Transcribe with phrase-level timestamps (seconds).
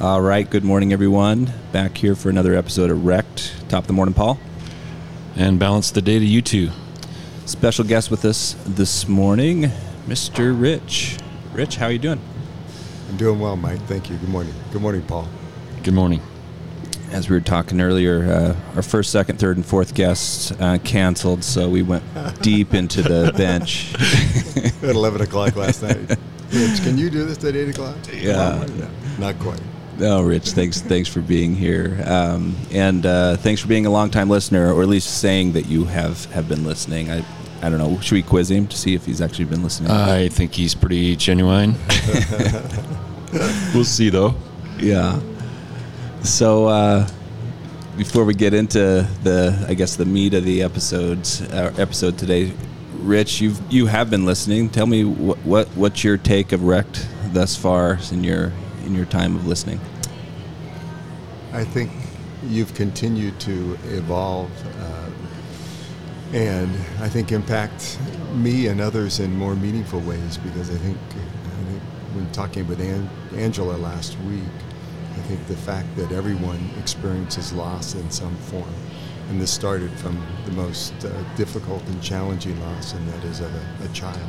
[0.00, 1.52] All right, good morning, everyone.
[1.72, 3.52] Back here for another episode of Wrecked.
[3.68, 4.38] Top of the morning, Paul.
[5.34, 6.70] And balance the day to you two.
[7.46, 9.72] Special guest with us this morning,
[10.06, 10.58] Mr.
[10.58, 11.18] Rich.
[11.52, 12.20] Rich, how are you doing?
[13.08, 13.80] I'm doing well, Mike.
[13.88, 14.16] Thank you.
[14.18, 14.54] Good morning.
[14.70, 15.26] Good morning, Paul.
[15.82, 16.22] Good morning.
[17.10, 21.42] As we were talking earlier, uh, our first, second, third, and fourth guests uh, canceled,
[21.42, 22.04] so we went
[22.40, 23.94] deep into the bench.
[24.84, 25.98] At 11 o'clock last night.
[26.52, 27.96] Rich, can you do this at 8 o'clock?
[28.12, 28.64] Yeah.
[28.78, 29.60] No, not quite.
[29.98, 34.30] No, Rich, thanks, thanks for being here, um, and uh, thanks for being a longtime
[34.30, 37.10] listener, or at least saying that you have have been listening.
[37.10, 37.24] I,
[37.62, 37.98] I don't know.
[37.98, 39.90] Should we quiz him to see if he's actually been listening?
[39.90, 41.72] I think he's pretty genuine.
[43.74, 44.36] we'll see, though.
[44.78, 45.20] Yeah.
[46.22, 47.08] So uh,
[47.96, 52.52] before we get into the, I guess the meat of the episodes uh, episode today,
[53.00, 54.70] Rich, you've you have been listening.
[54.70, 58.52] Tell me what, what what's your take of Wrecked thus far in your
[58.88, 59.78] in your time of listening.
[61.52, 61.92] I think
[62.46, 64.50] you've continued to evolve
[64.80, 65.10] uh,
[66.32, 67.98] and I think impact
[68.34, 71.82] me and others in more meaningful ways because I think, I think
[72.14, 74.42] when talking with An- Angela last week,
[75.12, 78.74] I think the fact that everyone experiences loss in some form,
[79.30, 83.66] and this started from the most uh, difficult and challenging loss, and that is a,
[83.82, 84.28] a child.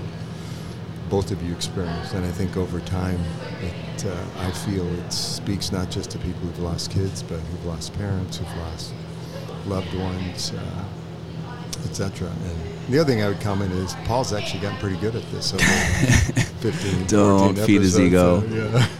[1.09, 3.19] Both of you experienced, and I think over time,
[3.61, 7.65] it, uh, I feel it speaks not just to people who've lost kids, but who've
[7.65, 8.93] lost parents, who've lost
[9.65, 10.83] loved ones, uh,
[11.87, 12.27] etc.
[12.29, 15.51] And the other thing I would comment is Paul's actually gotten pretty good at this
[15.53, 15.63] over
[16.59, 18.41] 15, Don't 14 feed his ego.
[18.41, 18.55] so,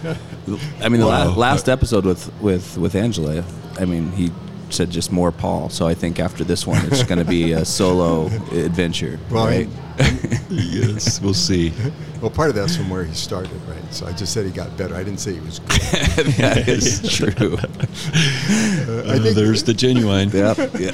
[0.07, 0.57] yeah.
[0.85, 1.35] I mean, the la- Wow.
[1.35, 3.43] last episode with, with with Angela,
[3.79, 4.31] I mean, he
[4.73, 5.69] said just more Paul.
[5.69, 9.67] So I think after this one, it's going to be a solo adventure, Well, right?
[10.49, 11.73] yes, we'll see.
[12.21, 13.93] well, part of that's from where he started, right?
[13.93, 14.95] So I just said he got better.
[14.95, 15.69] I didn't say he was good.
[16.37, 17.57] that is true.
[17.57, 20.29] Uh, I Uh, think there's the genuine.
[20.29, 20.57] Yep.
[20.79, 20.91] Yeah.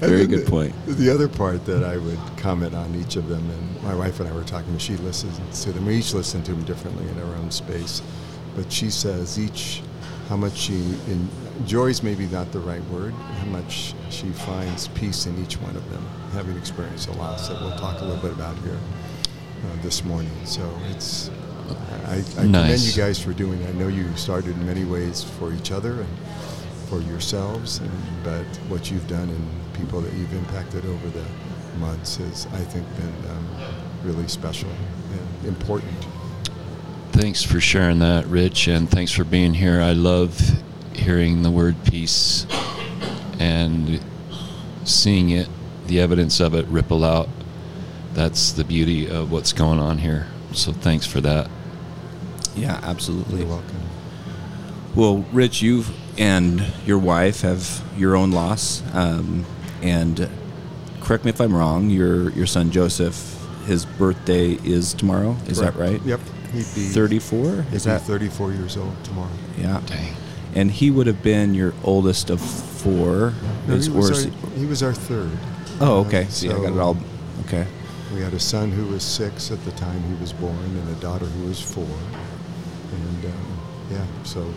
[0.00, 0.74] Very good point.
[0.86, 4.28] The other part that I would comment on each of them, and my wife and
[4.28, 5.86] I were talking, she listens to them.
[5.86, 8.02] We each listen to them differently in our own space.
[8.54, 9.82] But she says each,
[10.28, 10.74] how much she
[11.58, 15.90] enjoys, maybe not the right word, how much she finds peace in each one of
[15.90, 18.78] them, having experienced a loss that we'll talk a little bit about here
[19.64, 20.30] uh, this morning.
[20.44, 21.30] So it's,
[22.06, 23.68] I, I commend you guys for doing it.
[23.68, 26.18] I know you started in many ways for each other and
[26.88, 27.90] for yourselves, and,
[28.22, 31.24] but what you've done and people that you've impacted over the
[31.78, 33.46] months has, I think, been um,
[34.04, 34.70] really special
[35.12, 35.92] and important.
[37.12, 39.80] Thanks for sharing that, Rich, and thanks for being here.
[39.80, 40.38] I love
[40.96, 42.46] hearing the word peace
[43.38, 44.00] and
[44.84, 45.48] seeing it,
[45.86, 47.28] the evidence of it ripple out.
[48.14, 50.26] That's the beauty of what's going on here.
[50.52, 51.50] So thanks for that.
[52.54, 53.40] Yeah, absolutely.
[53.40, 53.76] You're welcome.
[54.94, 55.84] Well, Rich, you
[56.16, 59.44] and your wife have your own loss, um,
[59.82, 60.30] and
[61.02, 61.90] correct me if I'm wrong.
[61.90, 65.36] Your your son Joseph, his birthday is tomorrow.
[65.48, 66.00] Is that right?
[66.02, 66.20] Yep.
[66.52, 67.62] He'd be 34.
[67.64, 69.28] He'd Is be that 34 years old tomorrow.
[69.58, 69.82] yeah?
[69.84, 70.14] Dang.
[70.56, 73.34] And he would have been your oldest of four.
[73.68, 75.30] No, he, was our, he- was our third.
[75.82, 76.24] oh, Uh, okay.
[76.30, 76.96] See, I got it all.
[77.44, 77.66] Okay.
[78.14, 81.00] We had a son who was six at the time he was born, and a
[81.00, 81.84] daughter who was four.
[81.84, 83.58] And um,
[83.90, 84.50] yeah, so,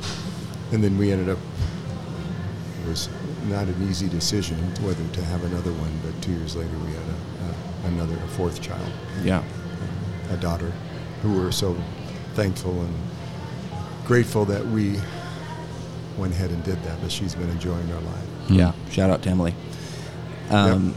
[0.72, 1.38] and then we ended up.
[2.86, 3.10] It was
[3.50, 7.04] not an easy decision whether to have another one, but two years later we had
[7.04, 8.90] a, a, another, a fourth child,
[9.24, 9.44] Yeah.
[10.32, 10.72] a daughter,
[11.22, 11.76] who we're so
[12.36, 12.94] thankful and
[14.06, 14.98] grateful that we
[16.20, 17.02] went ahead and did that.
[17.02, 18.28] But she's been enjoying our life.
[18.50, 18.74] Yeah.
[18.92, 19.54] Shout out to Emily.
[20.50, 20.94] Um,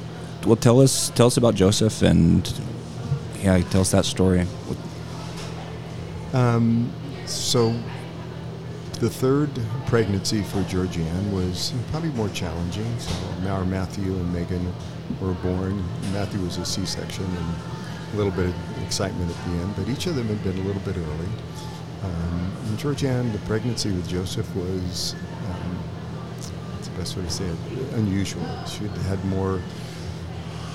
[0.47, 2.53] Well, tell us tell us about Joseph and
[3.43, 4.47] yeah, tell us that story.
[6.33, 6.91] Um,
[7.27, 7.75] so,
[9.01, 9.51] the third
[9.87, 12.99] pregnancy for Georgianne was probably more challenging.
[12.99, 13.13] So,
[13.49, 14.73] our Matthew and Megan
[15.21, 15.85] were born.
[16.13, 17.55] Matthew was a C section and
[18.15, 20.63] a little bit of excitement at the end, but each of them had been a
[20.63, 21.29] little bit early.
[22.03, 25.15] Um, and Georgianne, the pregnancy with Joseph was,
[25.47, 25.77] um,
[26.75, 27.59] what's the best way to say it,
[27.95, 28.47] unusual.
[28.67, 29.61] She had had more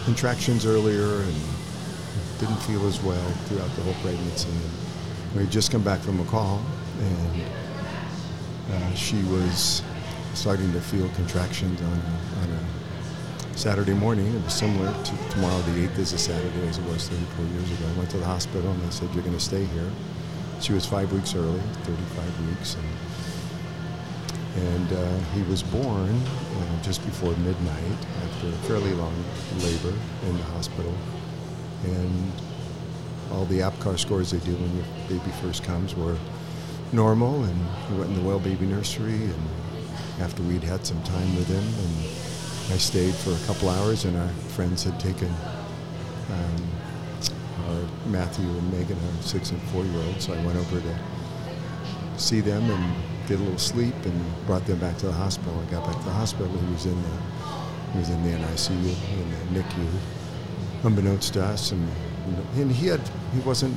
[0.06, 1.36] contractions earlier and
[2.40, 4.50] didn't feel as well throughout the whole pregnancy.
[5.36, 6.62] We had just come back from a call,
[7.02, 7.44] and
[8.72, 9.82] uh, she was
[10.34, 11.94] starting to feel contractions on a,
[12.42, 14.28] on a Saturday morning.
[14.28, 17.72] It was similar to tomorrow, the 8th is a Saturday, as it was 34 years
[17.72, 17.90] ago.
[17.94, 19.92] I went to the hospital, and they said, You're going to stay here.
[20.60, 22.76] She was five weeks early, 35 weeks.
[22.76, 29.14] And, and uh, he was born uh, just before midnight after a fairly long
[29.60, 29.94] labor
[30.26, 30.94] in the hospital.
[31.86, 32.32] And
[33.32, 34.86] all the Apgar scores they do when your
[35.20, 36.18] baby first comes were
[36.92, 37.60] normal, and
[37.92, 39.14] we went in the well baby nursery.
[39.14, 39.48] And
[40.20, 44.18] after we'd had some time with him, and I stayed for a couple hours, and
[44.18, 45.30] our friends had taken
[46.32, 46.77] um,
[47.70, 50.22] our Matthew and Megan, our six and four year old.
[50.22, 51.00] So I went over to
[52.18, 52.96] see them and
[53.28, 55.54] get a little sleep, and brought them back to the hospital.
[55.68, 56.48] I got back to the hospital.
[56.48, 57.18] He was in the
[57.94, 59.88] he was in the NICU in the NICU,
[60.84, 61.90] unbeknownst to us, and
[62.56, 63.02] and he had
[63.34, 63.76] he wasn't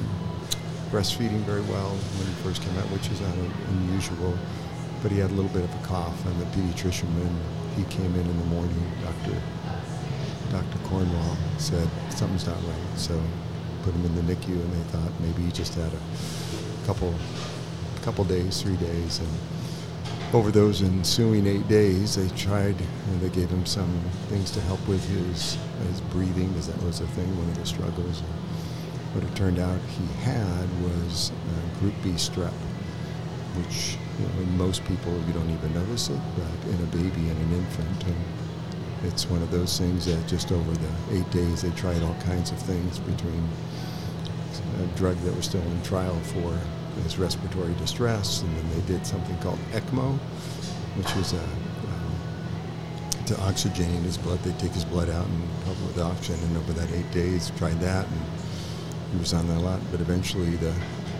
[0.90, 3.34] breastfeeding very well when he first came out, which is not
[3.68, 4.36] unusual.
[5.02, 7.34] But he had a little bit of a cough, and the pediatrician, when
[7.76, 9.40] he came in in the morning, Doctor
[10.50, 10.78] Dr.
[10.88, 12.98] Cornwall said something's not right.
[12.98, 13.20] So
[13.82, 17.14] put him in the NICU, and they thought maybe he just had a couple
[18.02, 19.28] couple days, three days, and
[20.32, 22.76] over those ensuing eight days, they tried,
[23.08, 23.90] and they gave him some
[24.28, 27.66] things to help with his his breathing, because that was a thing, one of the
[27.66, 28.22] struggles.
[29.12, 31.32] What it turned out he had was
[31.80, 32.52] Group B strep,
[33.56, 37.28] which you know, in most people you don't even notice it, but in a baby
[37.28, 38.16] and an infant, and
[39.04, 42.50] it's one of those things that just over the eight days they tried all kinds
[42.50, 43.48] of things between
[44.82, 46.58] a drug that was still in trial for
[47.02, 50.18] his respiratory distress, and then they did something called ECMO,
[50.96, 54.38] which was a um, to oxygenate his blood.
[54.40, 57.52] They take his blood out and pump it with oxygen, and over that eight days,
[57.56, 58.20] tried that, and
[59.12, 59.80] he was on that a lot.
[59.90, 60.74] But eventually, the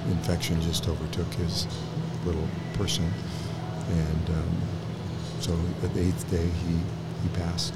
[0.09, 1.67] infection just overtook his
[2.25, 3.11] little person,
[3.89, 4.57] and um,
[5.41, 6.79] so at the eighth day, he
[7.23, 7.75] he passed.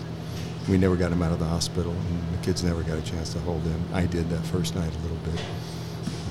[0.68, 3.32] We never got him out of the hospital, and the kids never got a chance
[3.34, 3.84] to hold him.
[3.92, 5.40] I did that first night a little bit,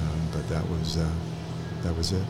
[0.01, 1.10] um, but that was uh,
[1.83, 2.24] that was it.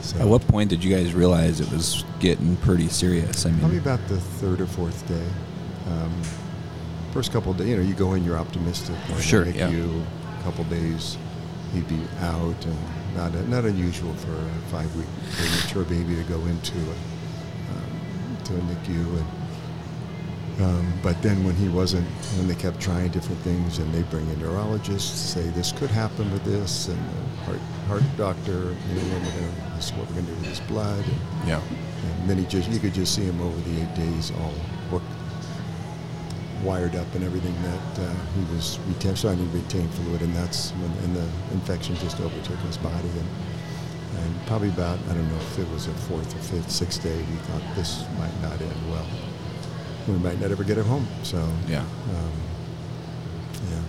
[0.00, 3.46] So At what point did you guys realize it was getting pretty serious?
[3.46, 5.26] I mean, Probably about the third or fourth day.
[5.90, 6.22] Um,
[7.12, 8.96] first couple of days, you know, you go in, you're optimistic.
[9.20, 9.68] Sure, yeah.
[9.68, 10.02] You
[10.40, 11.16] a couple days,
[11.72, 12.78] he'd be out, and
[13.16, 16.96] not not unusual for a five-week premature baby to go into a,
[17.72, 19.18] um, to a NICU.
[19.18, 19.26] And,
[20.60, 22.06] um, but then when he wasn't,
[22.36, 26.30] when they kept trying different things, and they bring in neurologists, say this could happen
[26.32, 30.14] with this, and the heart heart doctor, you know, we're gonna, this is what we're
[30.14, 31.04] going to do with his blood.
[31.04, 31.60] And, yeah.
[32.20, 34.54] and then he just, you could just see him over the eight days all
[36.64, 40.70] wired up and everything that uh, he was retain, starting to retain fluid, and that's
[40.72, 43.08] when and the infection just overtook his body.
[43.08, 43.28] And,
[44.18, 47.16] and probably about, I don't know if it was a fourth or fifth, sixth day,
[47.22, 49.06] he thought this might not end well.
[50.06, 51.06] We might not ever get him home.
[51.22, 51.36] So,
[51.68, 51.80] Yeah.
[51.80, 51.86] um,
[53.70, 53.80] yeah.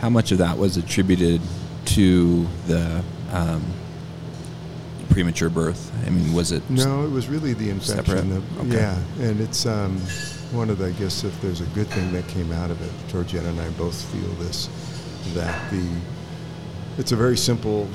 [0.00, 1.40] How much of that was attributed
[1.86, 3.02] to the
[3.32, 3.62] um,
[5.10, 5.90] premature birth?
[6.06, 6.68] I mean, was it?
[6.68, 8.04] No, it was really the infection.
[8.04, 8.28] Separate?
[8.28, 8.76] The- Okay.
[8.82, 9.98] Yeah, and it's um,
[10.52, 12.92] one of the, I guess, if there's a good thing that came out of it,
[13.10, 14.68] Georgiana and I both feel this,
[15.34, 15.86] that the,
[16.98, 17.88] it's a very simple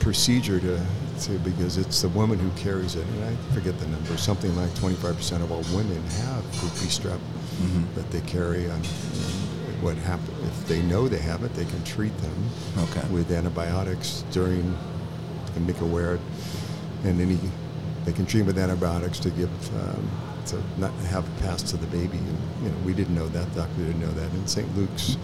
[0.00, 0.80] procedure to,
[1.28, 5.42] because it's the woman who carries it, and I forget the number, something like 25%
[5.42, 7.18] of all women have group B strep
[7.60, 7.84] Mhm.
[7.94, 8.76] that they carry on.
[8.76, 12.34] And what happen if they know they have it, they can treat them
[12.78, 13.06] Okay.
[13.10, 14.74] with antibiotics during,
[15.56, 16.18] and make aware,
[17.04, 17.38] and he,
[18.06, 20.08] they can treat with antibiotics to give, um,
[20.46, 22.16] to not have it pass to the baby.
[22.16, 24.30] And, you know, we didn't know that, doctor didn't know that.
[24.32, 24.74] And St.
[24.76, 25.16] Luke's,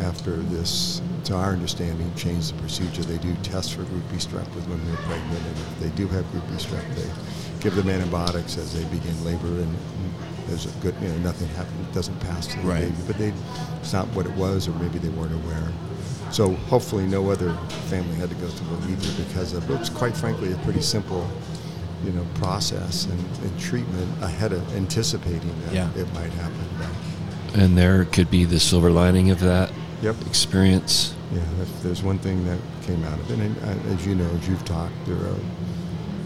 [0.00, 3.02] after this, to our understanding, changed the procedure.
[3.02, 5.88] They do tests for group B strep with women who are pregnant, and if they
[5.90, 7.10] do have group B strep, they
[7.60, 9.76] give them antibiotics as they begin labor, and
[10.46, 12.80] there's a good, you know, nothing happens, it doesn't pass to the Right.
[12.82, 12.94] baby.
[13.06, 13.32] But they,
[13.80, 15.68] it's not what it was, or maybe they weren't aware.
[16.30, 17.52] So hopefully no other
[17.88, 21.26] family had to go through it either because of, it's quite frankly a pretty simple,
[22.04, 25.90] you know, process and, and treatment ahead of anticipating that Yeah.
[25.96, 26.54] it might happen.
[27.54, 30.16] And there could be the silver lining of that Yep.
[30.26, 31.14] experience.
[31.32, 34.28] Yeah, if there's one thing that came out of it, and uh, as you know,
[34.30, 35.40] as you've talked, there are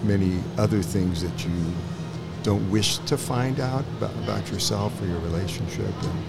[0.04, 1.64] many other things that you
[2.42, 5.86] don't wish to find out about, yourself or your relationship.
[6.02, 6.24] And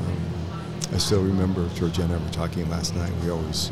[0.00, 0.16] um,
[0.92, 3.12] I still remember Georgia and I were talking last night.
[3.22, 3.70] We always,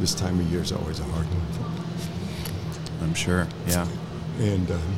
[0.00, 3.02] this time of year is always a hard one.
[3.02, 3.48] I'm sure.
[3.66, 3.86] Yeah.
[4.38, 4.96] And um,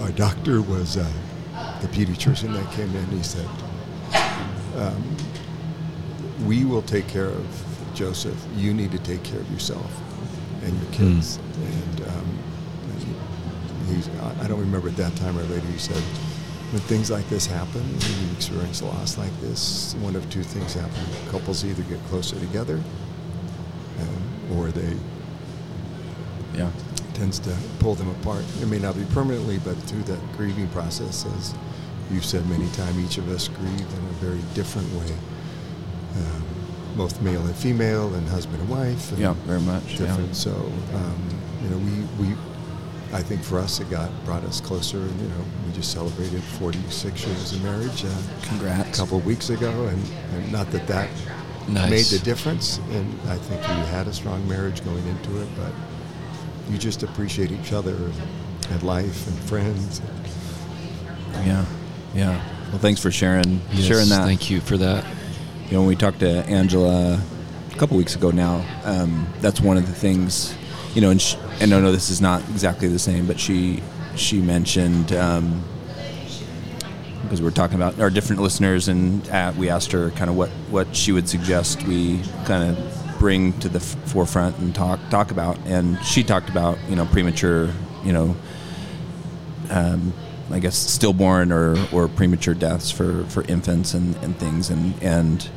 [0.00, 1.10] our doctor was uh,
[1.80, 2.96] the pediatrician that came in.
[2.96, 3.48] And he said,
[4.76, 5.16] um,
[6.46, 7.46] "We will take care of
[7.94, 8.36] Joseph.
[8.56, 9.90] You need to take care of yourself
[10.64, 12.38] and your kids." And, um,
[13.88, 14.08] he's,
[14.40, 15.66] I don't remember at that time or later.
[15.66, 16.02] He said,
[16.72, 20.74] "When things like this happen, when you experience loss like this, one of two things
[20.74, 22.80] happen: couples either get closer together,
[24.00, 24.96] um, or they
[26.56, 26.70] Yeah.
[27.14, 28.44] tends to pull them apart.
[28.60, 31.54] It may not be permanently, but through that grieving process, as
[32.10, 35.12] you've said many times, each of us grieve in a very different way.
[36.16, 36.44] Um,
[36.96, 39.10] both male and female, and husband and wife.
[39.10, 39.82] And Yeah, very much.
[39.92, 40.06] Yeah.
[40.06, 40.36] different.
[40.36, 40.50] So,
[40.94, 41.28] um,
[41.62, 42.36] you know, we, we,
[43.12, 44.98] I think for us, it got brought us closer.
[44.98, 49.50] And, you know, we just celebrated 46 years of marriage uh, a couple of weeks
[49.50, 50.00] ago, and,
[50.34, 51.10] and not that that
[51.66, 51.90] Nice.
[51.90, 52.78] made the difference.
[52.92, 55.72] And I think you had a strong marriage going into it, but
[56.70, 57.96] you just appreciate each other
[58.70, 60.00] and life and friends.
[61.44, 61.64] Yeah.
[62.14, 62.40] Yeah.
[62.70, 64.24] Well, thanks for sharing Yes, sharing that.
[64.24, 65.04] Thank you for that.
[65.74, 67.20] Know, when we talked to Angela
[67.72, 70.54] a couple weeks ago now, um, that's one of the things,
[70.94, 73.82] you know, and, sh and I know this is not exactly the same, but she
[74.14, 75.64] she mentioned um,
[77.22, 80.36] because we were talking about our different listeners, and uh, we asked her kind of
[80.36, 85.00] what what she would suggest we kind of bring to the f- forefront and talk
[85.10, 87.68] talk about, and she talked about you know premature,
[88.04, 88.36] you know,
[89.70, 90.12] um,
[90.52, 94.70] I guess stillborn or, or premature deaths for, for infants and, and things.
[94.70, 95.50] And and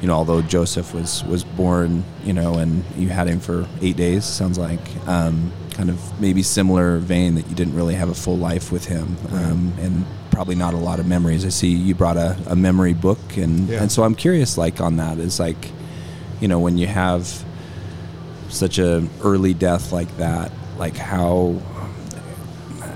[0.00, 3.96] you know although Joseph was was born you know and you had him for eight
[3.96, 8.14] days sounds like um, kind of maybe similar vein that you didn't really have a
[8.14, 11.94] full life with him um, and probably not a lot of memories I see you
[11.94, 13.80] brought a, a memory book and Yeah.
[13.82, 15.70] and so I'm curious like on that is like
[16.40, 17.42] you know when you have
[18.48, 21.56] such a early death like that like how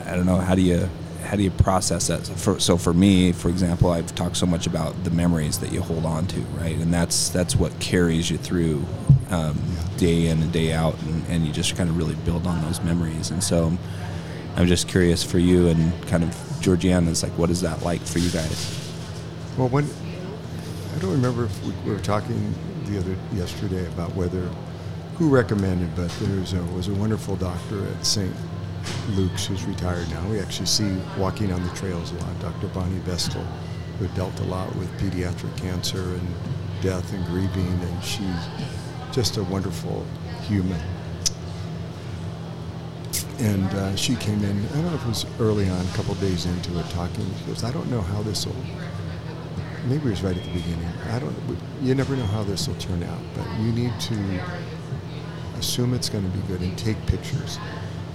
[0.07, 0.89] I don't know how do you
[1.31, 2.27] how do you process that?
[2.27, 5.71] So for, so for me, for example, I've talked so much about the memories that
[5.71, 6.77] you hold on to, right?
[6.77, 8.85] And that's that's what carries you through
[9.31, 9.57] um,
[9.97, 12.81] day in and day out, and, and you just kind of really build on those
[12.83, 13.31] memories.
[13.31, 13.73] And so,
[14.57, 18.01] I'm just curious for you and kind of Georgiana, Georgiana's like, what is that like
[18.01, 18.93] for you guys?
[19.57, 22.53] Well, when I don't remember if we, we were talking
[22.87, 24.51] the other yesterday about whether
[25.15, 28.35] who recommended, but there's a, was a wonderful doctor at St.
[29.11, 30.27] Luke's who's retired now.
[30.29, 32.41] We actually see walking on the trails a lot.
[32.41, 32.69] Dr.
[32.69, 33.45] Bonnie Vestal,
[33.99, 36.29] who dealt a lot with pediatric cancer and
[36.81, 38.49] death and grieving, and she's
[39.13, 40.07] just a wonderful
[40.43, 40.81] human.
[43.39, 46.15] And uh, she came in, I don't know if it was early on, a couple
[46.17, 47.27] days into it, talking.
[47.39, 48.57] She goes, I don't know how this will
[49.87, 50.87] maybe it was right at the beginning.
[51.11, 51.35] I don't.
[51.81, 54.41] You never know how this will turn out, but you need to
[55.59, 57.59] assume it's going to be good and take pictures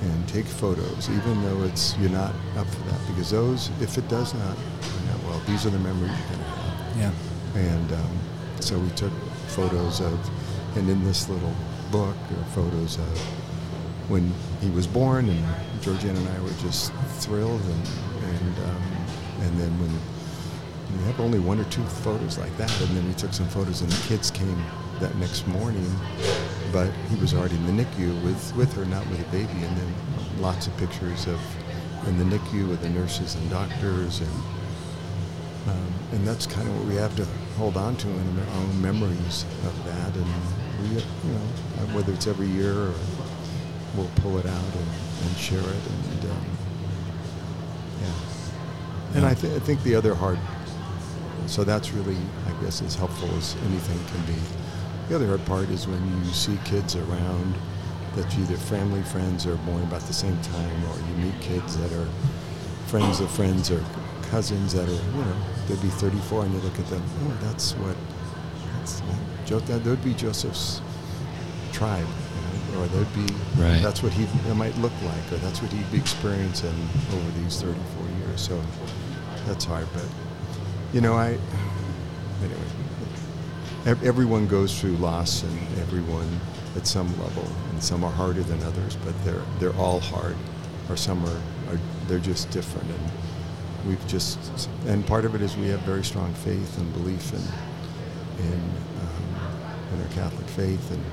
[0.02, 4.08] and take photos, even though it's you're not up for that, because those, if it
[4.08, 6.98] does not turn out well, these are the memories you're going to have.
[6.98, 8.20] Yeah, And um,
[8.60, 9.12] so we took
[9.48, 11.54] photos of, and in this little
[11.92, 13.20] book, are photos of
[14.10, 15.44] when he was born, and
[15.82, 17.88] Georgiana and I were just thrilled, and
[18.24, 18.84] and um,
[19.42, 19.92] and then when
[20.98, 23.82] we have only one or two photos like that, and then we took some photos,
[23.82, 24.64] and the kids came
[25.00, 25.90] that next morning,
[26.76, 29.78] but he was already in the NICU with with her, not with a baby, and
[29.78, 29.94] then
[30.42, 31.40] lots of pictures of
[32.06, 34.36] in the NICU with the nurses and doctors and
[35.70, 37.24] um, and that's kind of what we have to
[37.58, 40.16] hold on to in our own memories of that.
[40.18, 40.26] And
[40.82, 41.46] we, you know,
[41.80, 42.94] uh, whether it's every year or
[43.96, 44.88] we'll pull it out and,
[45.24, 45.84] and share it.
[45.94, 46.46] And um,
[48.02, 49.16] yeah.
[49.16, 50.40] And I, th- I think the other hard,
[51.48, 54.65] so that's really, I guess, as helpful as anything can be.
[55.10, 57.54] The other hard part is when you see kids around
[58.16, 61.92] that either family, friends, or born about the same time, or you meet kids that
[61.94, 62.08] are
[62.88, 63.84] friends of friends or
[64.32, 65.36] cousins that are, you know,
[65.68, 67.96] they'd be 34 and you look at them, oh, that's what,
[68.78, 69.02] that's,
[69.68, 70.82] that would be Joseph's
[71.72, 72.08] tribe,
[72.70, 73.82] you know, or there'd be, Right.
[73.84, 76.76] that's what he it might look like, or that's what he'd be experiencing
[77.14, 77.78] over these 34
[78.28, 78.42] years.
[78.42, 78.60] So
[79.46, 80.06] that's hard, but,
[80.94, 81.38] you know, I,
[82.42, 82.60] anyway,
[83.86, 86.28] everyone goes through loss and everyone
[86.76, 90.36] at some level, and some are harder than others, but they're, they're all hard,
[90.90, 92.90] or some are, are they're just different.
[92.90, 93.12] And
[93.88, 94.40] we've just,
[94.88, 99.42] and part of it is we have very strong faith and belief in, in, um,
[99.94, 101.04] in our Catholic faith, and,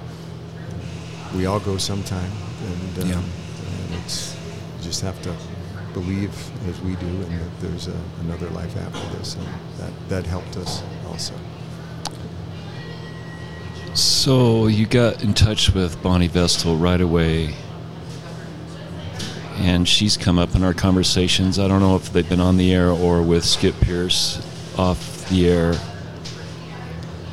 [0.70, 2.32] and we all go sometime,
[2.64, 3.16] and, um, Yeah.
[3.18, 4.34] and it's,
[4.78, 5.34] you just have to
[5.92, 6.32] believe
[6.68, 9.46] as we do, and that there's a, another life after this, and
[9.78, 11.34] that, that helped us also.
[14.22, 17.56] So you got in touch with Bonnie Vestal right away,
[19.56, 21.58] and she's come up in our conversations.
[21.58, 24.40] I don't know if they've been on the air or with Skip Pierce
[24.78, 25.74] off the air,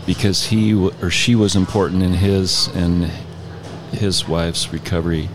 [0.08, 3.12] because he or she was important in his and
[3.92, 5.30] his wife's recovery.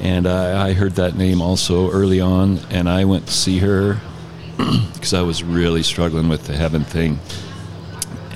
[0.00, 4.00] And I, I heard that name also early on, and I went to see her
[4.56, 7.20] because I was really struggling with the heaven thing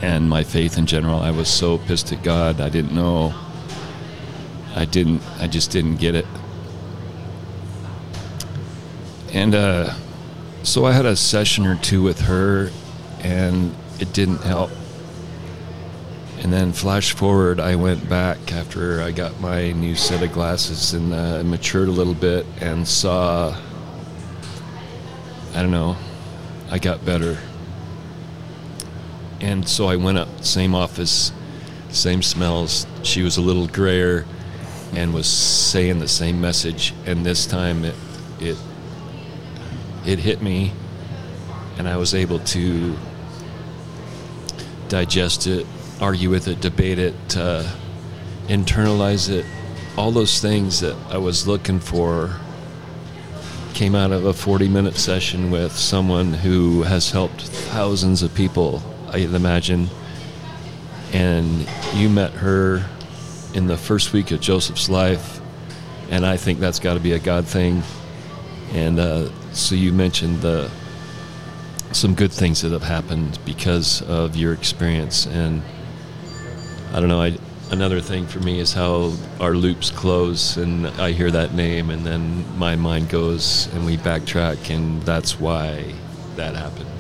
[0.03, 1.21] and my faith in general.
[1.21, 2.61] I was so pissed at God.
[2.61, 3.35] I didn't know.
[4.75, 5.23] I didn't.
[5.39, 6.27] I just didn't get it.
[9.33, 9.95] And uh,
[10.63, 12.71] so I had a session or two with her,
[13.21, 14.71] and it didn't help.
[16.41, 20.93] And then flash forward, I went back after I got my new set of glasses
[20.93, 23.57] and uh, matured a little bit and saw.
[25.55, 25.97] I don't know.
[26.71, 27.39] I got better.
[29.41, 31.33] And so I went up, same office,
[31.91, 32.87] same smells.
[33.03, 34.25] She was a little grayer
[34.95, 36.95] and was saying the same message.
[37.05, 37.95] And this time it,
[38.41, 38.57] it,
[40.07, 40.73] it hit me
[41.79, 42.97] and I was able to
[44.89, 45.67] digest it,
[46.01, 47.65] argue with it, debate it, uh,
[48.47, 49.45] internalize it.
[49.97, 52.37] All those things that I was looking for
[53.75, 58.83] came out of a 40 minute session with someone who has helped thousands of people,
[59.11, 59.89] I'd imagine.
[61.13, 62.85] And you met her
[63.55, 65.41] in the first week of Joseph's life,
[66.11, 67.83] and I think that's got to be a God thing.
[68.73, 70.71] And uh, so you mentioned the
[71.93, 75.63] some good things that have happened because of your experience, and
[76.93, 77.23] I don't know.
[77.23, 77.39] I
[77.71, 82.05] another thing for me is how our loops close, and I hear that name, and
[82.05, 85.95] then my mind goes, and we backtrack, and that's why
[86.37, 86.96] that happened.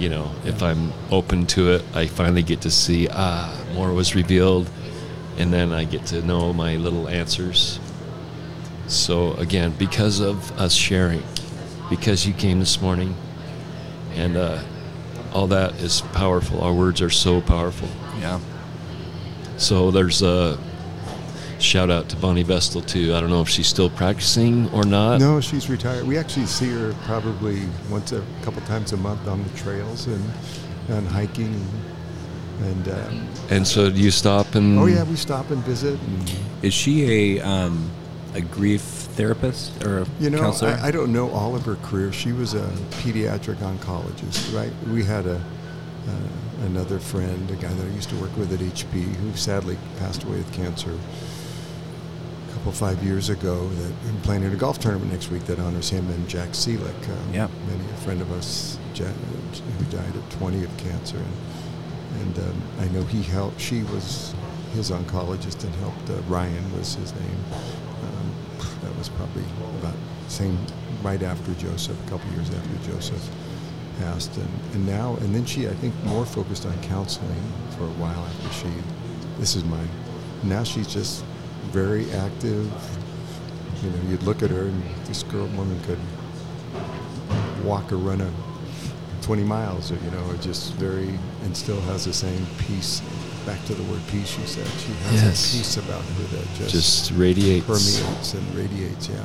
[0.00, 4.14] You know, if I'm open to it, I finally get to see ah more was
[4.14, 4.70] revealed,
[5.36, 7.78] and then I get to know my little answers.
[8.86, 11.22] So again, because of us sharing,
[11.90, 13.14] because you came this morning,
[14.14, 14.62] and uh,
[15.34, 16.62] all that is powerful.
[16.62, 17.88] Our words are so powerful.
[18.18, 18.40] Yeah.
[19.58, 20.58] So there's a
[21.62, 23.14] shout out to Bonnie Vestal too.
[23.14, 25.20] I don't know if she's still practicing or not.
[25.20, 26.06] No, she's retired.
[26.06, 30.24] We actually see her probably once a couple times a month on the trails and
[30.88, 31.54] and hiking.
[32.60, 34.78] And, and um, And so do you stop and?
[34.78, 35.98] oh yeah, we stop and visit.
[36.00, 37.90] And, Is she a um,
[38.34, 40.72] a grief therapist or a You know, counselor?
[40.72, 42.12] I, I don't know all of her career.
[42.12, 42.66] She was a
[43.02, 44.72] pediatric oncologist, right?
[44.88, 48.60] We had a uh, another friend, a guy that I used to work with at
[48.60, 51.39] HP, who sadly passed away with cancer a
[52.60, 53.66] couple five years ago.
[53.68, 57.08] That I'm playing in a golf tournament next week that honors him and Jack Seelick.
[57.08, 57.48] Um, Yeah.
[57.66, 59.14] many a friend of us, Jack,
[59.78, 63.58] who died at 20 of cancer, and, and um, I know he helped.
[63.60, 64.34] She was
[64.74, 66.10] his oncologist and helped.
[66.10, 67.44] Uh, Ryan was his name.
[68.02, 68.32] Um,
[68.82, 69.44] that was probably
[69.80, 69.94] about
[70.28, 70.58] same
[71.02, 73.26] right after Joseph, a couple years after Joseph
[74.00, 77.42] passed, and, and now and then she I think more focused on counseling
[77.78, 78.68] for a while after she.
[79.38, 79.80] This is my,
[80.42, 81.24] Now she's just
[81.72, 82.70] very active.
[83.82, 85.98] You know, you'd look at her and this girl woman could
[87.64, 88.30] walk or run a
[89.22, 93.00] 20 miles, or you know, or just very and still has the same peace.
[93.46, 94.66] Back to the word peace, she said.
[94.80, 95.54] She has Yes.
[95.54, 97.66] a peace about her that just, just radiates.
[97.66, 99.08] permeates and radiates.
[99.08, 99.24] Yeah.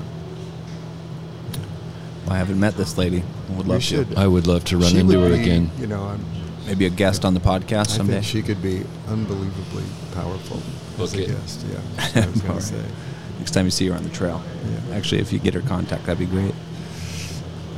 [2.28, 3.24] I haven't met this lady.
[3.50, 4.12] Would love You should.
[4.12, 4.20] to.
[4.20, 5.70] I would love to run She into her be, again.
[5.78, 6.26] You know, I'm,
[6.66, 8.14] Maybe a guest on the podcast I someday.
[8.14, 10.62] think she could be unbelievably powerful
[11.04, 11.28] as a it.
[11.28, 11.66] guest.
[11.70, 12.60] Yeah, I was going right.
[12.62, 12.82] to say.
[13.40, 14.42] Next time you see her on the trail.
[14.90, 14.96] Yeah.
[14.96, 16.56] Actually, if you get her contact, that'd be great.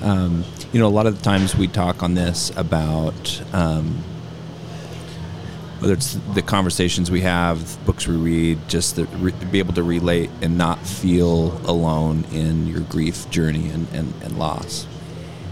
[0.02, 4.04] Um, you know, a lot of the times we talk on this about um,
[5.80, 9.84] whether it's the conversations we have, books we read, just to re- be able to
[9.84, 14.88] relate and not feel alone in your grief journey and, and, and loss.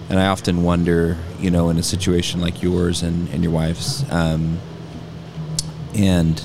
[0.10, 4.04] And I often wonder, you know, in a situation like yours and, and your wife's,
[4.12, 4.60] um,
[5.96, 6.42] and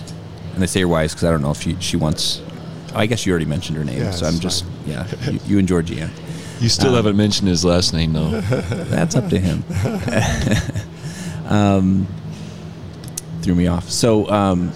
[0.55, 2.41] and I say your wife's because I don't know if she, she wants.
[2.95, 4.73] I guess you already mentioned her name, Yeah, so I'm just fine.
[4.87, 5.31] yeah.
[5.31, 6.11] You, you and Georgia.
[6.61, 8.41] You still Um, haven't mentioned his last name though.
[8.41, 9.63] That's up to him.
[11.47, 12.07] um,
[13.43, 13.89] threw me off.
[13.91, 14.73] So, um,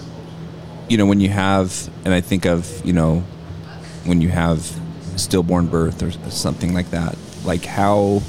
[0.89, 3.23] you know, when you have, and I think of, you know,
[4.05, 4.61] when you have
[5.15, 8.21] stillborn birth or something like that, like how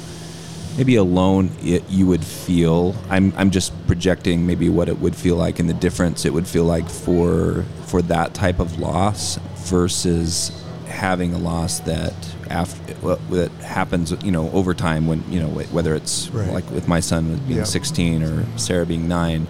[0.77, 2.95] maybe alone it, you would feel.
[3.09, 6.47] I'm, I'm just projecting maybe what it would feel like and the difference it would
[6.47, 10.51] feel like for for that type of loss versus
[10.87, 12.13] having a loss that
[12.49, 16.51] after well, that happens you know over time when you know whether it's Right.
[16.51, 17.63] like with my son being Yeah.
[17.63, 19.47] 16 or Sarah being 9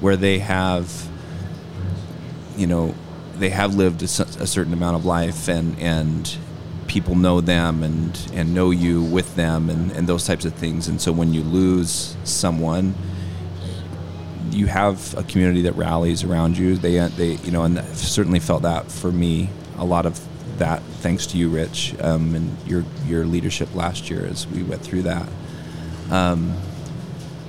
[0.00, 1.08] where they have
[2.56, 2.94] you know
[3.38, 6.36] they have lived a, a certain amount of life and and
[6.94, 10.86] people know them and and know you with them and and those types of things.
[10.86, 12.94] And so when you lose someone
[14.52, 16.76] you have a community that rallies around you.
[16.76, 20.14] They they you know and I've certainly felt that for me a lot of
[20.58, 24.82] that thanks to you Rich um, and your your leadership last year as we went
[24.82, 25.28] through that.
[26.10, 26.54] Um,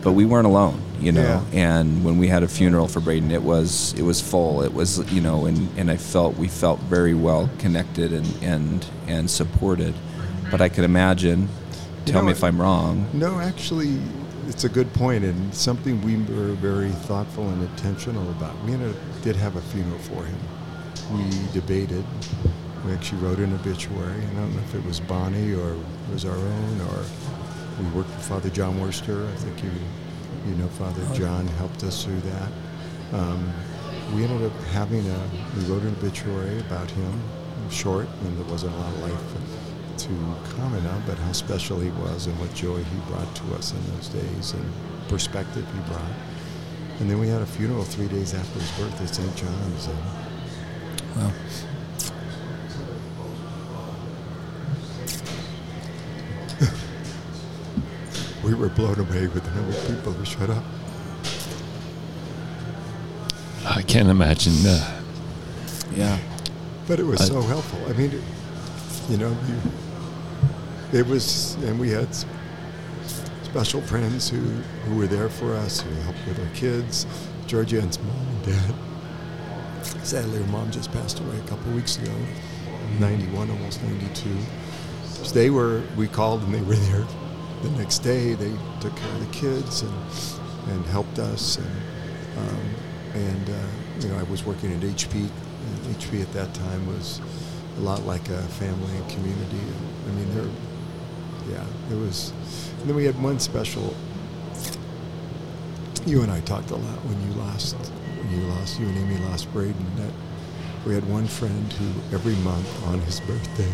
[0.05, 1.59] but we weren't alone you know Yeah.
[1.67, 4.89] and when we had a funeral for Braden it was it was full it was
[5.11, 9.93] you know and and I felt we felt very well connected and and and supported
[10.51, 11.49] but I could imagine
[12.05, 13.97] You tell know, me if I'm wrong No, actually,
[14.47, 18.53] it's a good point and something we were very thoughtful and intentional about.
[18.63, 20.39] We ended, did have a funeral for him.
[21.15, 21.23] We
[21.59, 22.05] debated.
[22.85, 24.21] We actually wrote an obituary.
[24.31, 26.99] I don't know if it was Bonnie or it was our own, or
[27.79, 29.25] we worked with Father John Worster.
[29.27, 29.71] I think you,
[30.47, 32.51] you know, Father John helped us through that.
[33.13, 33.53] Um,
[34.13, 35.29] we ended up having a.
[35.57, 37.21] We wrote an obituary about him,
[37.69, 40.09] short, and there wasn't a lot of life to
[40.55, 43.95] comment on, but how special he was and what joy he brought to us in
[43.95, 44.65] those days and
[45.07, 46.11] perspective he brought.
[46.99, 49.35] And then we had a funeral three days after his birth at St.
[49.35, 49.87] John's.
[49.87, 49.97] And
[51.15, 51.31] Wow.
[58.45, 60.63] We were blown away with the number of people who showed up.
[63.65, 64.53] I can't imagine.
[64.65, 65.01] Uh,
[65.95, 66.19] Yeah.
[66.87, 67.79] But it was I- so helpful.
[67.89, 68.21] I mean, it,
[69.09, 72.07] you know, you, it was, and we had
[73.43, 77.07] special friends who, who were there for us, who helped with our kids.
[77.47, 78.75] Georgia Georgianne's mom and dad.
[80.05, 82.13] Sadly, her mom just passed away a couple weeks ago,
[82.99, 84.29] 91, almost 92.
[85.23, 87.05] So they were, we called and they were there
[87.65, 88.33] the next day.
[88.33, 89.93] They took care of the kids and,
[90.71, 91.57] and helped us.
[91.57, 91.81] And,
[92.37, 92.61] um,
[93.13, 93.67] and uh,
[93.99, 95.13] you know, I was working at HP.
[95.15, 97.21] And HP at that time was
[97.77, 99.59] a lot like a family and community.
[100.07, 100.49] I mean, there,
[101.49, 102.31] yeah, it was.
[102.79, 103.95] And then we had one special.
[106.05, 109.17] You and I talked a lot when you lost, when you lost, you and Amy
[109.25, 109.95] lost Braden.
[109.97, 110.13] That
[110.85, 113.71] we had one friend who every month on his birthday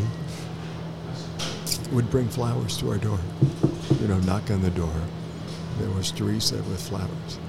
[1.92, 3.20] would bring flowers to our door.
[4.00, 4.94] You know, knock on the door.
[5.80, 7.40] There was Teresa with flowers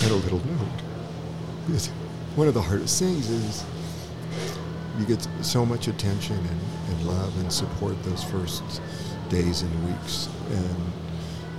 [0.00, 0.82] and a little note.
[1.66, 1.88] Because
[2.36, 3.64] one of the hardest things is
[4.98, 8.62] you get so much attention and, and love and support those first
[9.28, 10.76] days and weeks, and,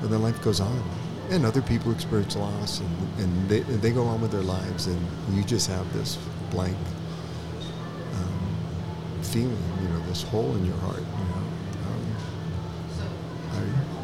[0.02, 0.84] and then life goes on.
[1.30, 5.00] And other people experience loss, and, and they, they go on with their lives, and
[5.34, 6.18] you just have this
[6.52, 6.78] blank
[8.14, 11.04] um, feeling, you know, this hole in your heart.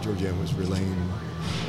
[0.04, 0.96] Georgianne was relaying,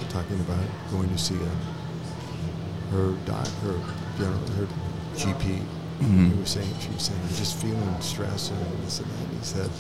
[0.09, 3.79] talking about going to see a, her doc, her,
[4.18, 4.66] general, her
[5.14, 5.61] GP.
[6.01, 6.33] Mhm.
[6.33, 9.20] He was saying, she was saying, I'm just feeling stress and this and that.
[9.29, 9.70] And he said,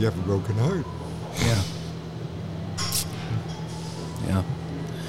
[0.00, 0.84] you have a broken heart.
[1.46, 1.62] Yeah.
[4.26, 4.42] Yeah.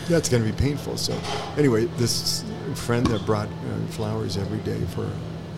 [0.08, 0.98] That's going to be painful.
[0.98, 1.18] So,
[1.58, 2.44] anyway, this
[2.76, 5.10] friend that brought uh, flowers every day for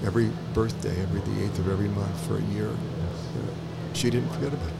[0.06, 4.54] every birthday, every the eighth of every month for a year, uh, she didn't forget
[4.54, 4.74] about it.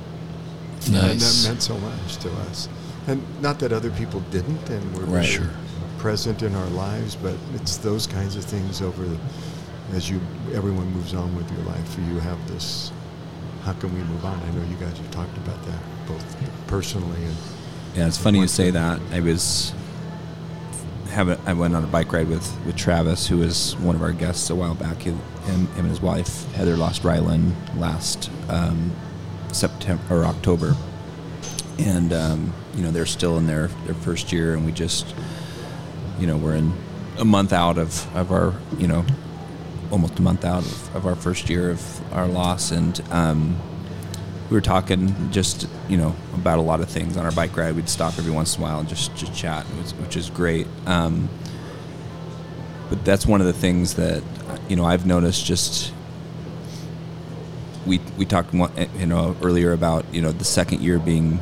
[0.87, 2.67] And that meant so much to us.
[3.07, 5.25] And not that other people didn't and were Right.
[5.25, 5.49] Sure.
[5.97, 9.17] present in our lives, but it's those kinds of things over the,
[9.93, 10.19] as you
[10.53, 12.91] everyone moves on with your life, you have this.
[13.63, 14.37] How can we move on?
[14.37, 16.25] I know you guys have talked about that both
[16.67, 17.35] personally and
[17.95, 18.99] Yeah, it's funny you say that.
[19.13, 19.71] I was
[21.11, 24.11] having I went on a bike ride with with Travis, who was one of our
[24.11, 25.03] guests a while back.
[25.03, 28.91] He, him, him and his wife Heather lost Rylan last um,
[29.53, 30.75] September or October,
[31.79, 35.13] and um, you know they're still in their their first year, and we just
[36.19, 36.73] you know we're in
[37.19, 39.05] a month out of of our you know
[39.91, 43.59] almost a month out of, of our first year of our loss, and um,
[44.49, 47.75] we were talking just you know about a lot of things on our bike ride.
[47.75, 50.67] We'd stop every once in a while and just just chat, which, is great.
[50.85, 51.29] Um,
[52.89, 54.23] but that's one of the things that
[54.67, 55.45] you know I've noticed.
[55.45, 55.93] Just
[57.85, 61.39] we we talked eh, you know earlier about you know the second year being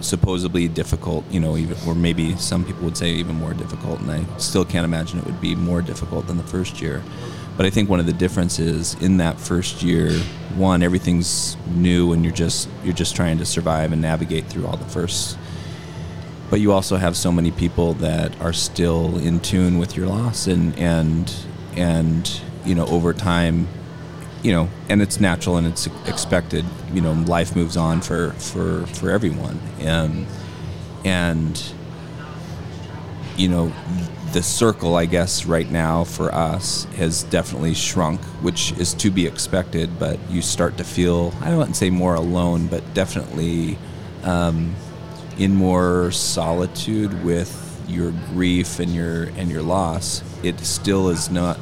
[0.00, 1.24] supposedly difficult.
[1.30, 4.64] You know, even or maybe some people would say even more difficult, and I still
[4.64, 7.02] can't imagine it would be more difficult than the first year.
[7.56, 10.12] But I think one of the differences in that first year,
[10.54, 14.76] one, everything's new and you're just you're just trying to survive and navigate through all
[14.76, 15.36] the first.
[16.50, 20.46] But you also have so many people that are still in tune with your loss
[20.46, 21.34] and and
[21.76, 23.66] and you know over time,
[24.42, 26.64] you know, and it's natural and it's expected.
[26.92, 30.26] You know, life moves on for for for everyone, and
[31.04, 31.60] and
[33.36, 33.72] you know,
[34.32, 39.26] the circle, I guess, right now for us has definitely shrunk, which is to be
[39.26, 39.98] expected.
[39.98, 43.78] But you start to feel, I don't want to say more alone, but definitely
[44.24, 44.74] um,
[45.38, 50.22] in more solitude with your grief and your and your loss.
[50.42, 51.58] It still is not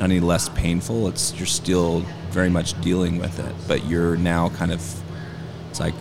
[0.00, 1.08] any less painful.
[1.08, 4.82] It's you're still very much dealing with it, but you're now kind of
[5.70, 5.94] it's like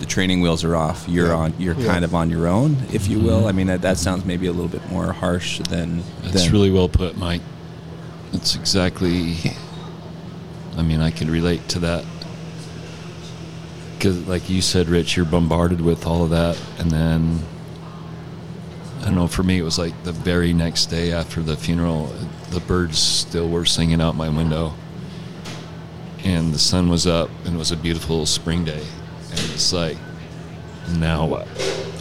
[0.00, 1.04] the training wheels are off.
[1.08, 1.34] You're Yeah.
[1.34, 1.54] on.
[1.58, 1.86] You're Yeah.
[1.92, 3.40] kind of on your own, if you will.
[3.40, 3.46] Mm-hmm.
[3.48, 6.02] I mean, that, that sounds maybe a little bit more harsh than.
[6.22, 7.42] That's than really well put, Mike.
[8.32, 9.36] That's exactly.
[10.76, 12.04] I mean, I can relate to that
[13.96, 17.40] because like you said, Rich, you're bombarded with all of that, and then
[19.00, 19.26] I don't know.
[19.28, 22.12] For me, it was like the very next day after the funeral,
[22.54, 24.72] the birds still were singing out my window,
[26.24, 28.82] and the sun was up, and it was a beautiful spring day,
[29.30, 29.98] and it's like,
[30.96, 31.48] now what?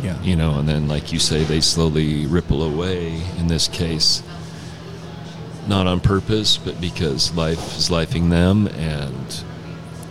[0.03, 0.21] Yeah.
[0.21, 3.23] you know, and then like you say, they slowly ripple away.
[3.37, 4.21] In this case,
[5.65, 9.43] not on purpose, but because life is lifing them, and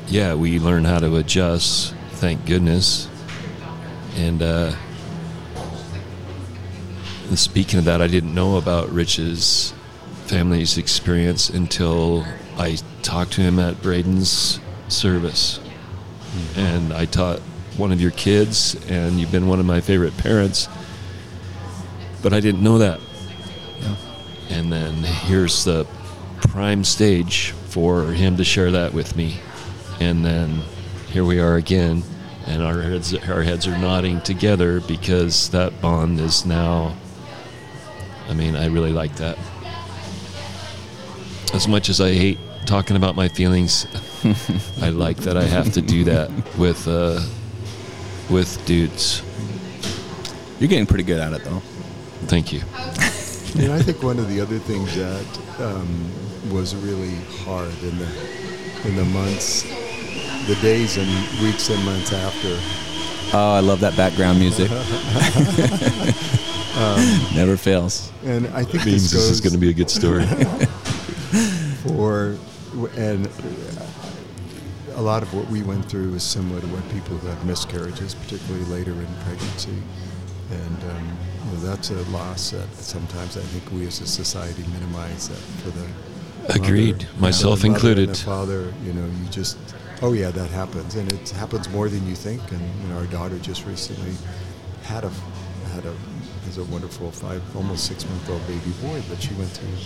[0.08, 1.94] yeah, we learn how to adjust.
[2.12, 3.08] Thank goodness.
[4.16, 4.74] And uh,
[7.28, 9.74] and speaking of that, I didn't know about Rich's
[10.26, 12.24] family's experience until
[12.56, 16.60] I talked to him at Braden's service, mm-hmm.
[16.60, 17.40] and I taught
[17.76, 20.68] one of your kids, and you've been one of my favorite parents.
[22.22, 23.00] But I didn't know that.
[24.50, 25.86] And then here's the
[26.42, 29.40] prime stage for him to share that with me.
[29.98, 30.62] And then
[31.08, 32.02] here we are again,
[32.46, 36.94] and our heads, our heads are nodding together because that bond is now.
[38.28, 39.38] I mean, I really like that.
[41.54, 43.86] As much as I hate talking about my feelings,
[44.82, 47.20] I like that I have to do that with uh,
[48.30, 49.22] with dudes.
[50.58, 51.60] You're getting pretty good at it, though.
[52.26, 52.62] Thank you.
[53.54, 55.26] And I think one of the other things that
[55.60, 56.10] um,
[56.50, 58.08] was really hard in the
[58.88, 59.62] in the months,
[60.46, 61.06] the days and
[61.44, 62.56] weeks and months after.
[63.36, 64.70] Oh, I love that background music.
[67.34, 68.10] Never fails.
[68.24, 70.24] And I think Means this this is going to be a good story.
[71.84, 72.36] For
[72.96, 73.28] and
[74.94, 78.14] a lot of what we went through is similar to what people who have miscarriages,
[78.14, 79.82] particularly later in pregnancy.
[80.50, 84.64] And um, you know, that's a loss that sometimes I think we as a society
[84.72, 85.86] minimize that for the
[86.54, 87.04] Agreed.
[87.04, 88.16] mother, Myself included.
[88.16, 89.56] Father, you know, you just
[90.02, 92.42] oh yeah, that happens, and it happens more than you think.
[92.50, 94.12] And you know, our daughter just recently
[94.82, 95.10] had a
[95.72, 95.94] had a
[96.44, 99.76] has a wonderful five almost six month old baby boy, but she went through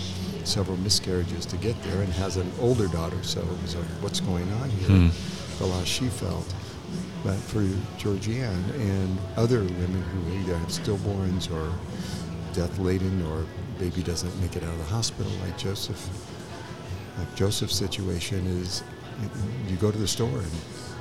[0.45, 3.21] several miscarriages to get there, and has an older daughter.
[3.23, 4.87] So it was like, what's going on here?
[4.87, 5.57] Hmm.
[5.59, 6.53] The loss she felt.
[7.23, 7.61] But for
[7.97, 11.71] Georgianne and other women who either have stillborns or
[12.53, 13.45] death laden or
[13.77, 16.09] baby doesn't make it out of the hospital, like Joseph,
[17.17, 18.83] like Joseph's situation is,
[19.67, 20.51] you go to the store and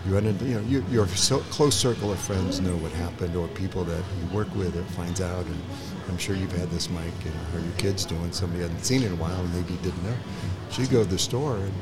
[0.07, 3.35] you run into, you know, your, your so close circle of friends know what happened,
[3.37, 5.63] or people that you work with that finds out, and
[6.09, 8.31] I'm sure you've had this, Mike, and how your kids doing.
[8.33, 10.15] Somebody hadn't seen it in a while, and maybe didn't know.
[10.71, 11.73] So you go to the store and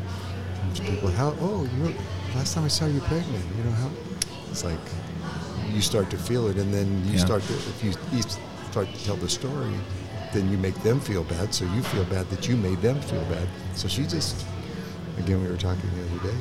[0.87, 1.37] people, how?
[1.41, 1.95] Oh, you know,
[2.35, 3.45] last time I saw you pregnant.
[3.59, 3.91] You know how?
[4.51, 4.79] It's like
[5.73, 7.19] you start to feel it, and then you Yeah.
[7.19, 8.23] start to if you, you
[8.71, 9.75] start to tell the story,
[10.33, 11.53] then you make them feel bad.
[11.55, 13.47] So you feel bad that you made them feel bad.
[13.75, 14.47] So she just,
[15.19, 16.39] again, we were talking the other day.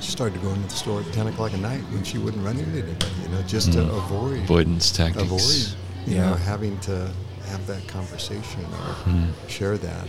[0.00, 2.44] She started to go into the store at ten o'clock at night when she wouldn't
[2.44, 3.06] run into anybody.
[3.22, 3.96] You know, just to Mm.
[3.96, 5.24] avoid Avoidance tactics.
[5.24, 6.30] avoid, you Yeah.
[6.30, 7.10] know, having to
[7.46, 9.32] have that conversation or Mm.
[9.48, 10.08] share that.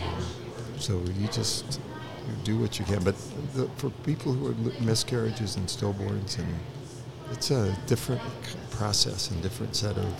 [0.78, 1.64] So you just
[2.28, 3.02] you do what you can.
[3.02, 3.16] But
[3.54, 6.46] the, for people who are miscarriages and stillborns, and
[7.32, 8.20] it's a different
[8.70, 10.12] process and different set of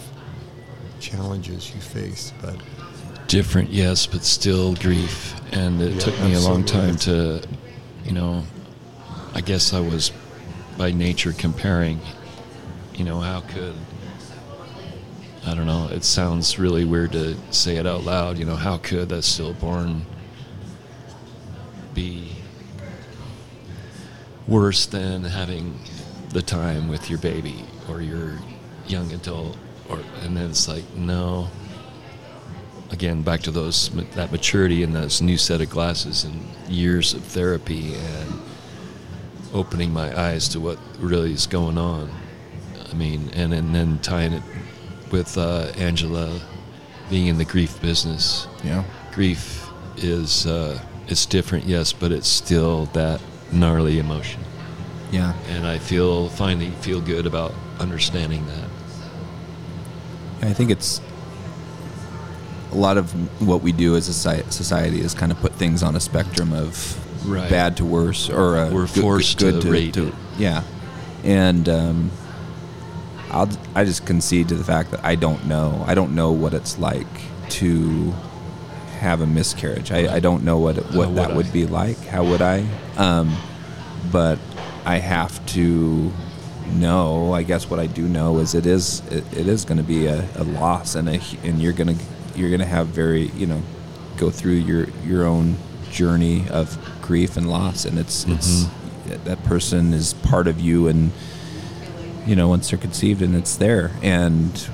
[0.98, 2.32] challenges you face.
[2.42, 2.56] But
[3.28, 5.34] Different, yes, but still grief.
[5.52, 7.40] And it Yeah, took me a long time to,
[8.04, 8.42] you know,
[9.40, 10.12] I guess I was
[10.76, 11.98] by nature comparing,
[12.94, 13.74] you know, how could,
[15.46, 18.76] I don't know, it sounds really weird to say it out loud, you know, how
[18.76, 20.04] could a stillborn
[21.94, 22.32] be
[24.46, 25.80] worse than having
[26.34, 28.34] the time with your baby or your
[28.88, 29.56] young adult?
[29.88, 31.48] Or and then it's like no.
[32.90, 37.22] Again back to those that maturity and those new set of glasses and years of
[37.22, 38.40] therapy and
[39.52, 42.10] opening my eyes to what really is going on
[42.90, 44.42] i mean and, and then tying it
[45.10, 46.40] with uh, angela
[47.08, 48.84] being in the grief business Yeah.
[49.12, 53.20] grief is uh, it's different yes but it's still that
[53.52, 54.42] gnarly emotion
[55.10, 55.34] Yeah.
[55.48, 58.64] and i feel finally feel good about understanding that
[60.42, 61.02] I think it's
[62.72, 63.10] a lot of
[63.46, 64.12] what we do as a
[64.50, 66.74] society is kind of put things on a spectrum of
[67.24, 67.50] Right.
[67.50, 70.14] bad to worse, or uh, We're good- forced good to it.
[70.38, 70.62] Yeah,
[71.24, 72.10] and um,
[73.30, 75.84] I'll I just concede to the fact that I don't know.
[75.86, 77.06] I don't know what it's like
[77.50, 78.12] to
[79.00, 79.92] have a miscarriage.
[79.92, 81.98] I, I don't know what it, what How that would would be like.
[82.06, 82.66] How would I?
[82.96, 83.36] Um,
[84.10, 84.38] but
[84.84, 86.12] I have to
[86.74, 87.32] know.
[87.32, 90.06] I guess what I do know is it is it, it is going to be
[90.06, 91.96] a, a loss, and a, and you're gonna
[92.34, 93.60] you're gonna have very you know
[94.16, 95.56] go through your your own
[95.90, 96.78] journey of
[97.10, 98.66] grief and loss, and it's it's
[99.24, 101.10] that person is part of you, and
[102.24, 103.90] you know, once they're conceived and it's there.
[104.02, 104.68] And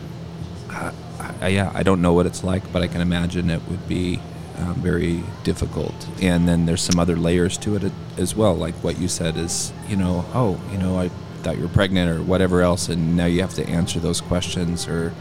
[0.69, 0.93] I,
[1.41, 4.21] I, yeah, I don't know what it's like, but I can imagine it would be
[4.59, 5.95] um, very difficult.
[6.21, 9.73] And then there's some other layers to it as well, like what you said is,
[9.89, 11.09] you know, oh, you know, I
[11.43, 14.87] thought you were pregnant or whatever else, and now you have to answer those questions
[14.87, 15.15] or,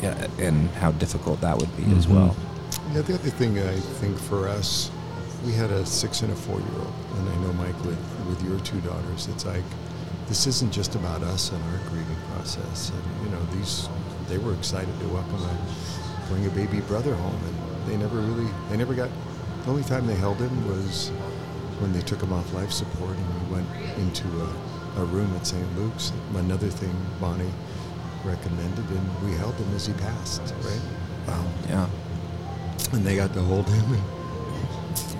[0.00, 1.98] yeah, and how difficult that would be mm-hmm.
[1.98, 2.36] as well.
[2.92, 4.90] Yeah, the other thing I think for us,
[5.46, 8.42] we had a six and a four year old, and I know Mike with with
[8.42, 9.62] your two daughters, it's like
[10.26, 12.90] this isn't just about us and our grieving process.
[12.90, 13.88] And you know, these
[14.28, 18.50] they were excited to welcome a bring a baby brother home, and they never really
[18.70, 19.08] they never got.
[19.64, 21.10] The only time they held him was
[21.78, 25.46] when they took him off life support, and we went into a, a room at
[25.46, 25.78] St.
[25.78, 26.12] Luke's.
[26.34, 27.52] Another thing Bonnie
[28.24, 30.42] recommended, and we held him as he passed.
[30.62, 30.80] Right?
[31.28, 31.44] Wow.
[31.68, 31.88] Yeah.
[32.92, 33.92] And they got to hold him.
[33.94, 34.15] And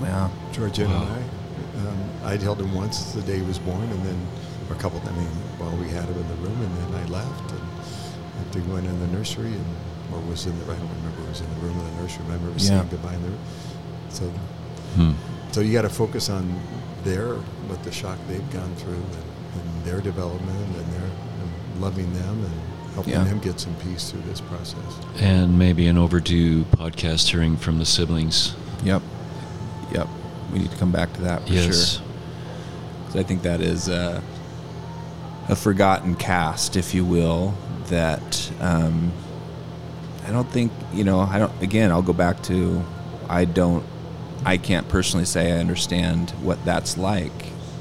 [0.03, 0.31] yeah.
[0.53, 1.03] Georgia wow.
[1.03, 1.89] and I.
[1.89, 4.27] Um, I'd held him once the day he was born, and then
[4.69, 5.01] or a couple.
[5.01, 5.29] I mean,
[5.59, 8.99] while we had him in the room, and then I left, and I went in
[9.01, 9.67] the nursery, and
[10.13, 10.65] or was in the.
[10.65, 11.23] I don't remember.
[11.23, 12.25] It was in the room of the nursery.
[12.25, 12.59] I remember yeah.
[12.59, 13.45] saying goodbye in the room.
[14.09, 14.25] So,
[14.97, 15.13] hmm.
[15.53, 16.59] so you got to focus on
[17.05, 17.35] their
[17.69, 19.15] what the shock they've gone through, and,
[19.55, 22.55] and their development, and their and loving them, and
[22.95, 23.25] helping yeah.
[23.25, 24.99] them get some peace through this process.
[25.19, 28.55] And maybe an overdue podcast hearing from the siblings.
[28.85, 29.03] Yep.
[29.93, 30.09] Yep.
[30.53, 31.97] We need to come back to that for yes.
[31.97, 32.07] sure.
[33.11, 34.21] So I think that is uh,
[35.49, 37.55] a forgotten cast, if you will,
[37.87, 39.13] that um,
[40.27, 42.85] I don't think, you know, I don't, again, I'll go back to,
[43.29, 43.85] I don't,
[44.45, 47.33] I can't personally say I understand what that's like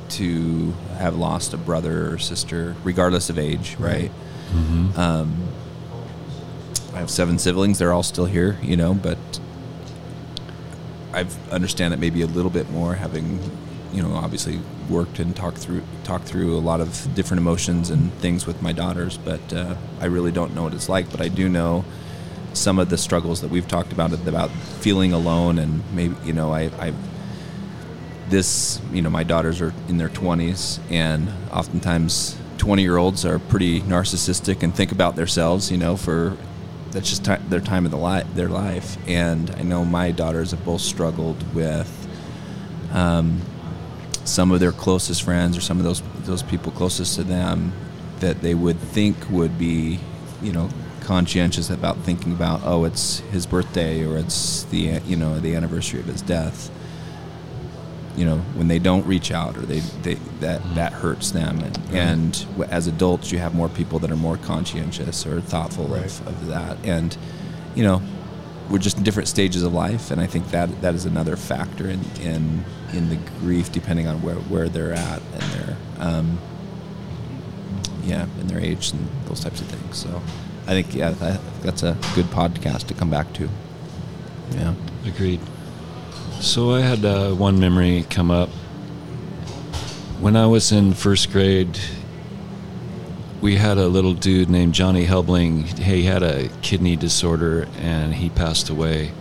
[0.09, 4.11] to have lost a brother or sister, regardless of age, right?
[4.51, 4.99] Mm-hmm.
[4.99, 5.47] Um,
[6.93, 8.93] I have seven siblings; they're all still here, you know.
[8.93, 9.17] But
[11.15, 13.39] I understand it maybe a little bit more, having
[13.93, 18.11] you know obviously worked and talked through talked through a lot of different emotions and
[18.15, 19.17] things with my daughters.
[19.17, 21.09] But uh, I really don't know what it's like.
[21.09, 21.85] But I do know
[22.53, 26.53] some of the struggles that we've talked about about feeling alone and maybe you know
[26.53, 26.93] I, I
[28.29, 33.39] this you know my daughters are in their 20s and oftentimes 20 year olds are
[33.39, 36.37] pretty narcissistic and think about themselves you know for
[36.91, 38.97] that's just t- their time of the li- their life.
[39.07, 42.07] And i know my daughters have both struggled with
[42.93, 43.41] um,
[44.23, 47.73] some of their closest friends or some of those those people closest to them
[48.19, 49.99] that they would think would be
[50.41, 50.69] you know
[51.01, 55.99] conscientious about thinking about oh it's his birthday or it's the you know the anniversary
[55.99, 56.71] of his death
[58.15, 61.77] you know when they don't reach out or they, they that that hurts them and,
[61.77, 61.95] right.
[61.95, 66.05] and as adults you have more people that are more conscientious or thoughtful right.
[66.05, 67.17] of, of that and
[67.75, 68.01] you know
[68.69, 71.89] we're just in different stages of life and I think that that is another factor
[71.89, 76.39] in in, in the grief depending on where, where they're at and their um,
[78.03, 80.21] yeah in their age and those types of things so
[80.67, 81.11] I think yeah,
[81.61, 83.47] that's a good podcast to come back to.
[84.51, 84.73] Yeah,
[85.05, 85.39] agreed.
[86.39, 88.49] So I had uh, one memory come up
[90.19, 91.77] when I was in first grade.
[93.41, 95.79] We had a little dude named Johnny Helbling.
[95.79, 99.11] He had a kidney disorder and he passed away.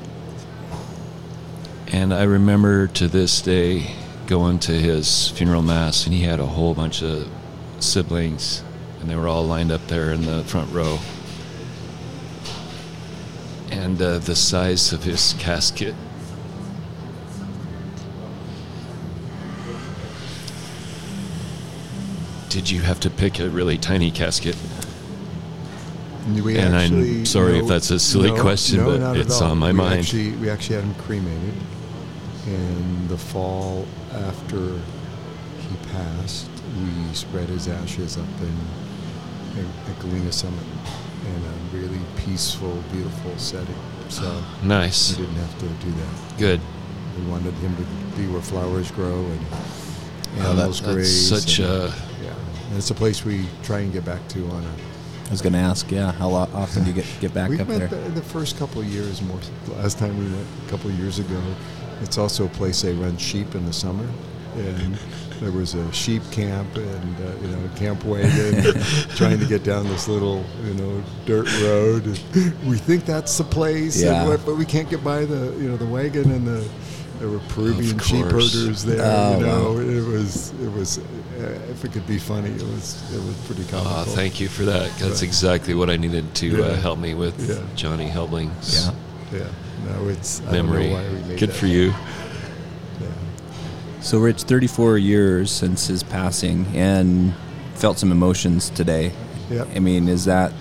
[1.88, 3.94] And I remember to this day
[4.26, 7.28] going to his funeral mass, and he had a whole bunch of
[7.78, 8.62] siblings,
[9.00, 10.98] and they were all lined up there in the front row
[13.70, 15.94] and uh, the size of his casket.
[22.54, 24.56] Did you have to pick a really tiny casket?
[26.40, 29.42] We and actually, I'm sorry no, if that's a silly no, question, no, but it's
[29.42, 29.98] on my we mind.
[29.98, 31.54] Actually, we actually had him cremated
[32.46, 34.80] in the fall after
[35.58, 36.48] he passed.
[36.78, 40.64] We spread his ashes up in, at Galena Summit
[41.26, 43.74] in a really peaceful, beautiful setting.
[44.10, 45.18] So nice.
[45.18, 46.38] We didn't have to do that.
[46.38, 46.60] Good.
[47.18, 49.46] We wanted him to be where flowers grow and
[50.38, 51.28] animals oh, that, graze.
[51.28, 51.92] Such a.
[52.74, 55.28] And it's a place we try and get back to on a.
[55.28, 57.68] I was going to ask, yeah, how often do you get get back we up
[57.68, 57.86] there?
[57.86, 59.38] The, the first couple of years, more.
[59.76, 61.40] Last time we went a couple of years ago,
[62.00, 64.04] it's also a place they run sheep in the summer,
[64.56, 64.98] and
[65.40, 68.64] there was a sheep camp and uh, you know a camp wagon
[69.14, 72.04] trying to get down this little you know dirt road.
[72.66, 74.36] we think that's the place, yeah.
[74.44, 76.68] but we can't get by the you know the wagon and the
[77.18, 79.00] there were Peruvian sheep herders there.
[79.00, 79.78] Oh, you know, wow.
[79.78, 83.64] it was it was uh, if it could be funny, it was it was pretty
[83.70, 83.92] comical.
[83.92, 84.90] Oh, thank you for that.
[84.98, 85.22] That's right.
[85.22, 86.72] exactly what I needed to uh, yeah.
[86.72, 87.64] uh, help me with yeah.
[87.76, 88.94] Johnny Helbling's yeah.
[89.32, 89.48] Yeah.
[89.86, 90.88] No, it's memory.
[91.36, 91.92] Good for you.
[94.04, 97.32] So, Rich, 34 years since his passing, and
[97.74, 99.12] felt some emotions today.
[99.50, 99.68] Yep.
[99.74, 100.52] I mean, is that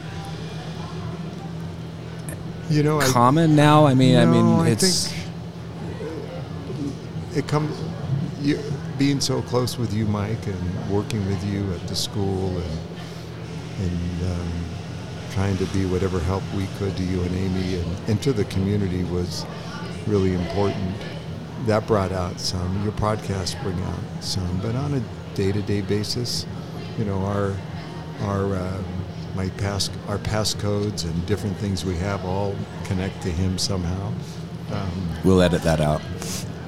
[2.70, 3.86] You know, I, common now?
[3.86, 5.23] I mean, I No, mean, I it's think
[7.36, 7.80] it comes
[8.42, 8.60] you,
[8.98, 12.80] being so close with you, Mike, and working with you at the school, and
[13.80, 14.52] and um,
[15.32, 18.46] trying to be whatever help we could to you and Amy and, and to the
[18.46, 19.46] community was
[20.06, 20.96] really important.
[21.66, 22.84] That brought out some.
[22.84, 25.02] Your podcasts bring out some, but on a
[25.36, 26.46] day-to-day basis,
[26.98, 27.56] you know, our
[28.22, 28.86] our um,
[29.36, 34.14] my pass our passcodes and different things we have all connect to him somehow.
[34.72, 36.02] Um, we'll edit that out.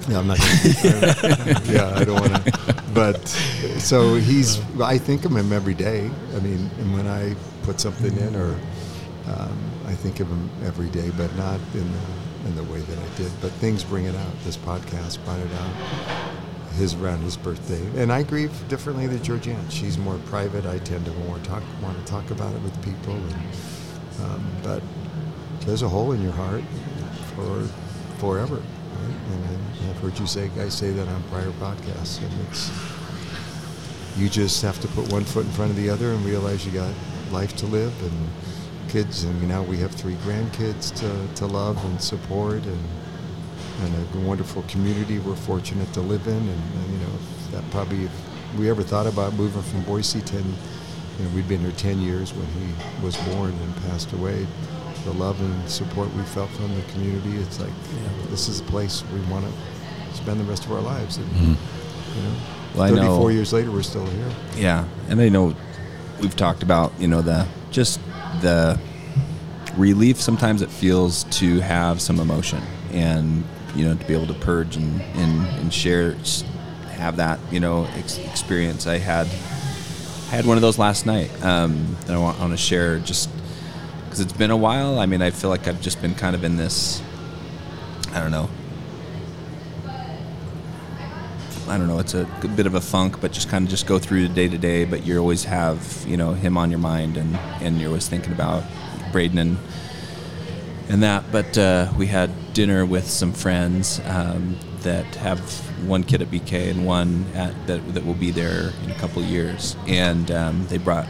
[0.08, 1.62] Yeah, I'm not to.
[1.72, 2.84] yeah, I don't want to.
[2.94, 4.60] But so he's.
[4.80, 6.10] I think of him every day.
[6.36, 8.56] I mean, and when I put something in, or
[9.28, 12.98] um, I think of him every day, but not in the, in the way that
[12.98, 13.32] I did.
[13.42, 14.44] But things bring it out.
[14.44, 15.74] This podcast brought it out.
[16.74, 19.72] His around his birthday, and I grieve differently than Georgianne.
[19.72, 20.66] She's more private.
[20.66, 23.34] I tend to more talk, want to talk about it with people, and,
[24.24, 24.84] um, but
[25.62, 26.64] there's a hole in your heart
[27.34, 27.66] for
[28.20, 28.62] forever.
[29.06, 32.72] And I, I've heard you say guys say that on prior podcasts, and it's
[34.18, 36.72] you just have to put one foot in front of the other and realize you
[36.72, 36.94] got
[37.32, 38.28] life to live and
[38.90, 42.80] kids, and now we have three grandkids to, to love and support, and
[43.82, 47.12] and a wonderful community we're fortunate to live in, and, you know
[47.52, 48.12] that probably if
[48.58, 50.46] we ever thought about moving from Boise ten,
[51.18, 54.48] you know we'd been here ten years when he was born and passed away
[55.06, 57.38] the love and support we felt from the community.
[57.38, 57.72] It's like
[58.30, 61.18] this is a place we want to spend the rest of our lives.
[61.18, 61.48] And, you
[62.24, 62.36] know,
[62.76, 64.30] Well, 34 know- years later, we're still here.
[64.58, 65.56] Yeah, and I know
[66.22, 68.00] we've talked about you know the just
[68.42, 68.80] the
[69.78, 72.62] relief sometimes it feels to have some emotion
[72.94, 73.44] and
[73.76, 76.16] you know to be able to purge and and, and share
[76.92, 78.88] have that you know ex- experience.
[78.88, 82.54] I had I had one of those last night um, that I want, I want
[82.54, 83.30] to share just
[84.16, 84.98] because it's been a while.
[84.98, 87.02] I mean, I feel like I've just been kind of in this
[88.14, 88.50] I don't know
[91.68, 94.00] I don't know, it's a bit of a funk, but just kind of just go
[94.00, 94.86] through the day to day.
[94.86, 98.32] But you always have, you know, him on your mind, and and you're always thinking
[98.32, 98.64] about
[99.12, 99.58] Braden and
[100.88, 101.24] and that.
[101.32, 105.42] But uh, we had dinner with some friends um, that have
[105.88, 109.24] one kid at BK and one at, that that will be there in a couple
[109.24, 111.08] years, and um, they brought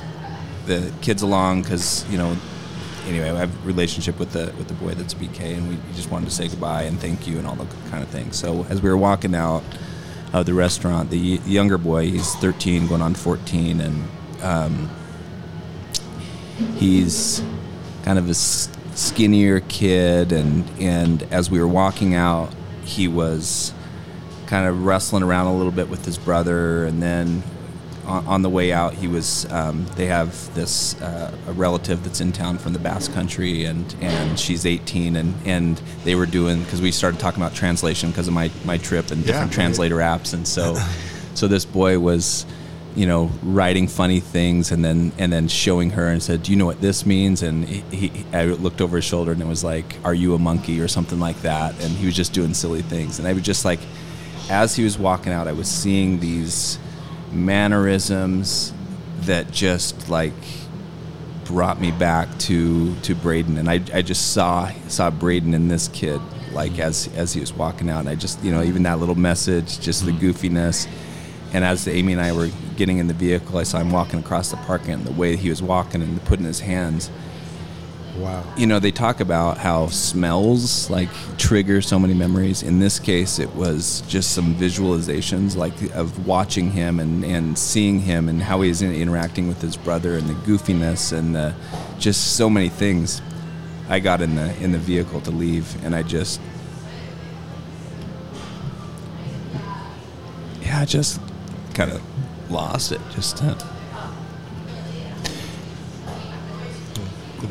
[0.66, 2.38] the kids along because you know.
[3.06, 6.10] Anyway, I have a relationship with the with the boy that's BK, and we just
[6.12, 8.36] wanted to say goodbye and thank you and all the kind of things.
[8.36, 9.64] So as we were walking out,
[10.34, 11.10] of the restaurant.
[11.10, 14.04] The younger boy, he's 13, going on 14, and
[14.42, 14.90] um,
[16.76, 17.42] he's
[18.04, 20.32] kind of a skinnier kid.
[20.32, 22.54] And and as we were walking out,
[22.84, 23.74] he was
[24.46, 27.44] kind of wrestling around a little bit with his brother, and then.
[28.06, 29.52] On, on the way out, he was.
[29.52, 33.96] Um, they have this uh, a relative that's in town from the Basque Country, and,
[34.02, 38.28] and she's 18, and, and they were doing because we started talking about translation because
[38.28, 39.54] of my, my trip and Yeah, different right.
[39.56, 40.76] translator apps, and so
[41.34, 42.46] so this boy was
[42.96, 46.58] you know writing funny things and then and then showing her and said do you
[46.58, 49.66] know what this means and he, he i looked over his shoulder and it was
[49.66, 52.82] like are you a monkey or something like that and he was just doing silly
[52.82, 53.82] things and i was just like
[54.50, 56.80] as he was walking out i was seeing these
[57.32, 58.74] mannerisms
[59.22, 60.34] that just like
[61.46, 65.88] brought me back to to Braden, and I, I just saw saw Braden in this
[65.88, 66.20] kid
[66.52, 69.16] like as as he was walking out, and I just you know even that little
[69.16, 70.88] message, just the goofiness,
[71.54, 74.52] and as Amy and I were getting in the vehicle, I saw him walking across
[74.52, 77.12] the parking, and the way he was walking and putting his hands.
[78.18, 78.46] Wow.
[78.56, 82.64] You know, they talk about how smells like trigger so many memories.
[82.64, 88.00] In this case, it was just some visualizations, like of watching him and, and seeing
[88.00, 91.54] him and how he's in, interacting with his brother and the goofiness and the,
[92.00, 93.22] just so many things.
[93.90, 96.42] I got in the in the vehicle to leave, and I just,
[100.62, 101.22] yeah, I just
[101.76, 102.02] kind of
[102.50, 103.02] lost it.
[103.12, 103.44] Just.
[103.44, 103.75] Uh,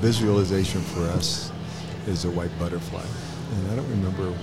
[0.04, 1.50] visualization for us
[2.06, 3.02] is a white butterfly.
[3.56, 4.34] And I don't remember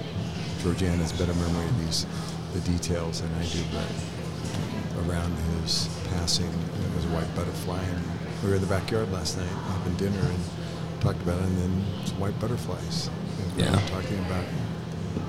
[0.63, 2.07] Georgianne has better memory of these,
[2.53, 3.85] the details than I do, but
[5.05, 5.31] around
[5.61, 7.77] his passing, it was a white butterfly.
[7.79, 8.03] And
[8.41, 10.39] we were in the backyard last night having dinner and
[10.99, 13.11] talked about it, and then some white butterflies.
[13.43, 13.75] And we Yeah.
[13.85, 14.45] talking about,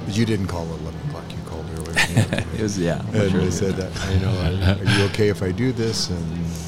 [0.07, 1.93] but you didn't call at 11 o'clock, you called earlier.
[2.57, 3.05] it was yeah.
[3.13, 3.41] And sure.
[3.41, 6.09] they said that, I know, are, are you okay if I do this?
[6.09, 6.25] And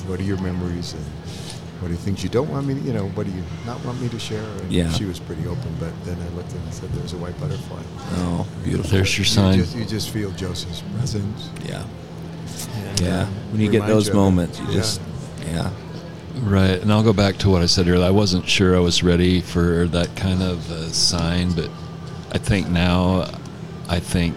[0.07, 0.93] what are your memories?
[0.93, 1.05] And
[1.81, 4.01] what are things you don't want me to, you know, what do you not want
[4.01, 4.43] me to share?
[4.63, 4.91] And Yeah.
[4.93, 7.83] she was pretty open, but then I looked and said, there's a white butterfly.
[8.19, 8.91] Oh, beautiful.
[8.91, 9.59] There's your You sign.
[9.59, 11.49] just, you just feel Joseph's presence.
[11.69, 11.83] Yeah.
[12.89, 13.21] And, Yeah.
[13.23, 14.73] uh, When you get those you moments, you Yeah.
[14.75, 15.01] just,
[15.47, 15.71] yeah.
[16.43, 18.05] Right, and I'll go back to what I said earlier.
[18.07, 21.71] I wasn't sure I was ready for that kind of uh, sign, but
[22.33, 23.29] I think now,
[23.89, 24.35] I think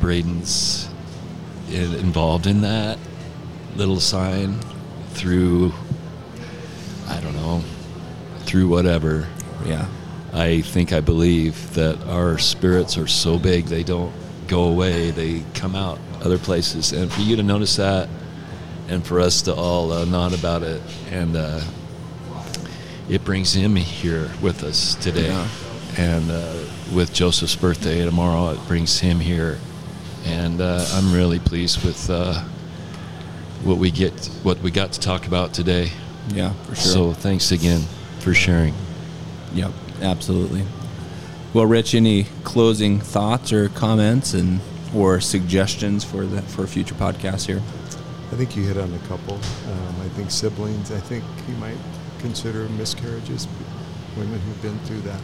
[0.00, 0.88] Braden's
[1.70, 2.98] involved in that
[3.76, 4.58] little sign
[5.10, 5.72] through,
[7.12, 7.62] I don't know,
[8.40, 9.28] through whatever.
[9.64, 9.86] Yeah.
[10.32, 14.12] I think I believe that our spirits are so big they don't
[14.48, 16.92] go away; they come out other places.
[16.92, 18.08] And for you to notice that,
[18.88, 21.60] and for us to all uh, nod about it, and uh,
[23.10, 25.28] it brings him here with us today.
[25.28, 25.48] Yeah.
[25.98, 26.54] And uh,
[26.94, 29.58] with Joseph's birthday tomorrow, it brings him here,
[30.24, 32.42] and uh, I'm really pleased with uh,
[33.64, 35.90] what we get, what we got to talk about today.
[36.28, 36.92] Yeah, for sure.
[36.92, 37.80] So thanks again
[38.20, 38.74] for sharing.
[39.54, 40.64] Yep, absolutely.
[41.52, 44.60] Well, Rich, any closing thoughts or comments and
[44.94, 47.60] or suggestions for the for future podcasts here?
[48.30, 49.34] I think you hit on a couple.
[49.34, 50.90] Um, I think siblings.
[50.90, 51.76] I think you might
[52.20, 53.46] consider miscarriages,
[54.16, 55.20] women who've been through that,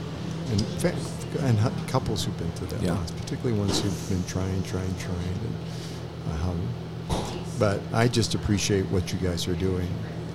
[0.50, 2.92] and fa- and couples who've been through that Yeah.
[2.94, 6.54] loss, particularly ones who've been trying, trying, trying, and uh, how.
[7.58, 9.88] But I just appreciate what you guys are doing,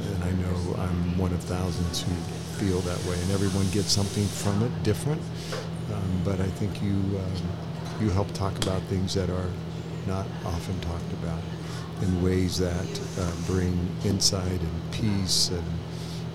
[0.06, 2.14] and I know I'm one of thousands who
[2.60, 5.22] feel that way, and everyone gets something from it different.
[5.94, 9.50] Um, but I think you um, you help talk about things that are
[10.08, 11.40] not often talked about
[12.02, 13.74] in ways that uh, bring
[14.04, 15.64] insight and peace and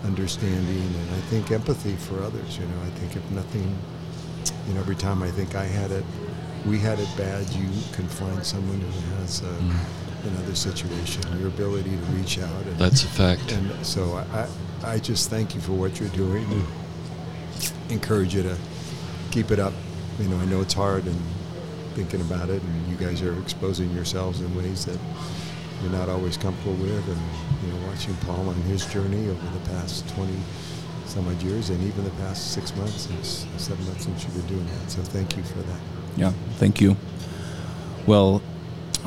[0.04, 2.58] understanding and I think empathy for others.
[2.58, 3.76] You know, I think if nothing,
[4.66, 6.04] you know, every time I think I had it,
[6.66, 9.46] we had it bad, you can find someone who has uh,
[10.24, 11.22] another situation.
[11.38, 12.62] Your ability to reach out.
[12.66, 13.52] And, That's a fact.
[13.52, 14.48] and so I,
[14.82, 16.44] I, I just thank you for what you're doing.
[16.44, 16.66] And
[17.90, 18.56] encourage you to
[19.30, 19.72] keep it up.
[20.18, 21.20] You know, I know it's hard and
[21.94, 24.98] thinking about it, and you guys are exposing yourselves in ways that
[25.82, 27.08] you're not always comfortable with.
[27.08, 27.20] And
[27.64, 30.32] you know, watching Paul on his journey over the past 20
[31.06, 34.56] some odd years, and even the past six months, since seven months since you've been
[34.56, 34.90] doing that.
[34.90, 35.80] So thank you for that.
[36.16, 36.96] Yeah, thank you.
[38.06, 38.42] Well,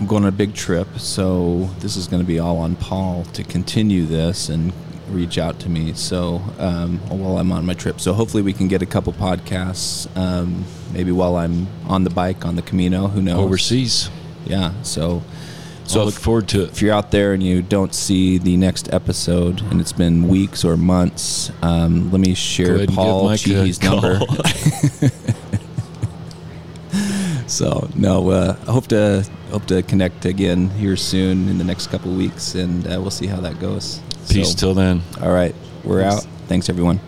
[0.02, 3.24] I'm going on a big trip, so this is going to be all on Paul
[3.34, 4.74] to continue this and
[5.08, 5.94] reach out to me.
[5.94, 10.08] So um, while I'm on my trip, so hopefully we can get a couple podcasts,
[10.18, 13.10] um, maybe while I'm on the bike on the Camino.
[13.10, 13.46] Who knows?
[13.46, 14.10] Overseas.
[14.48, 14.74] Yeah.
[14.82, 15.22] So,
[15.86, 16.72] So I look forward to it.
[16.72, 20.66] if you're out there and you don't see the next episode and it's been weeks
[20.66, 23.30] or months, um, let me share Paul
[23.84, 24.20] number.
[27.46, 31.88] so no, uh, I hope to hope to connect again here soon in the next
[31.88, 34.02] couple weeks, and uh, we'll see how that goes.
[34.30, 35.02] Peace So, till then.
[35.22, 36.14] all right, we're Peace.
[36.14, 36.28] out.
[36.48, 37.00] Thanks everyone.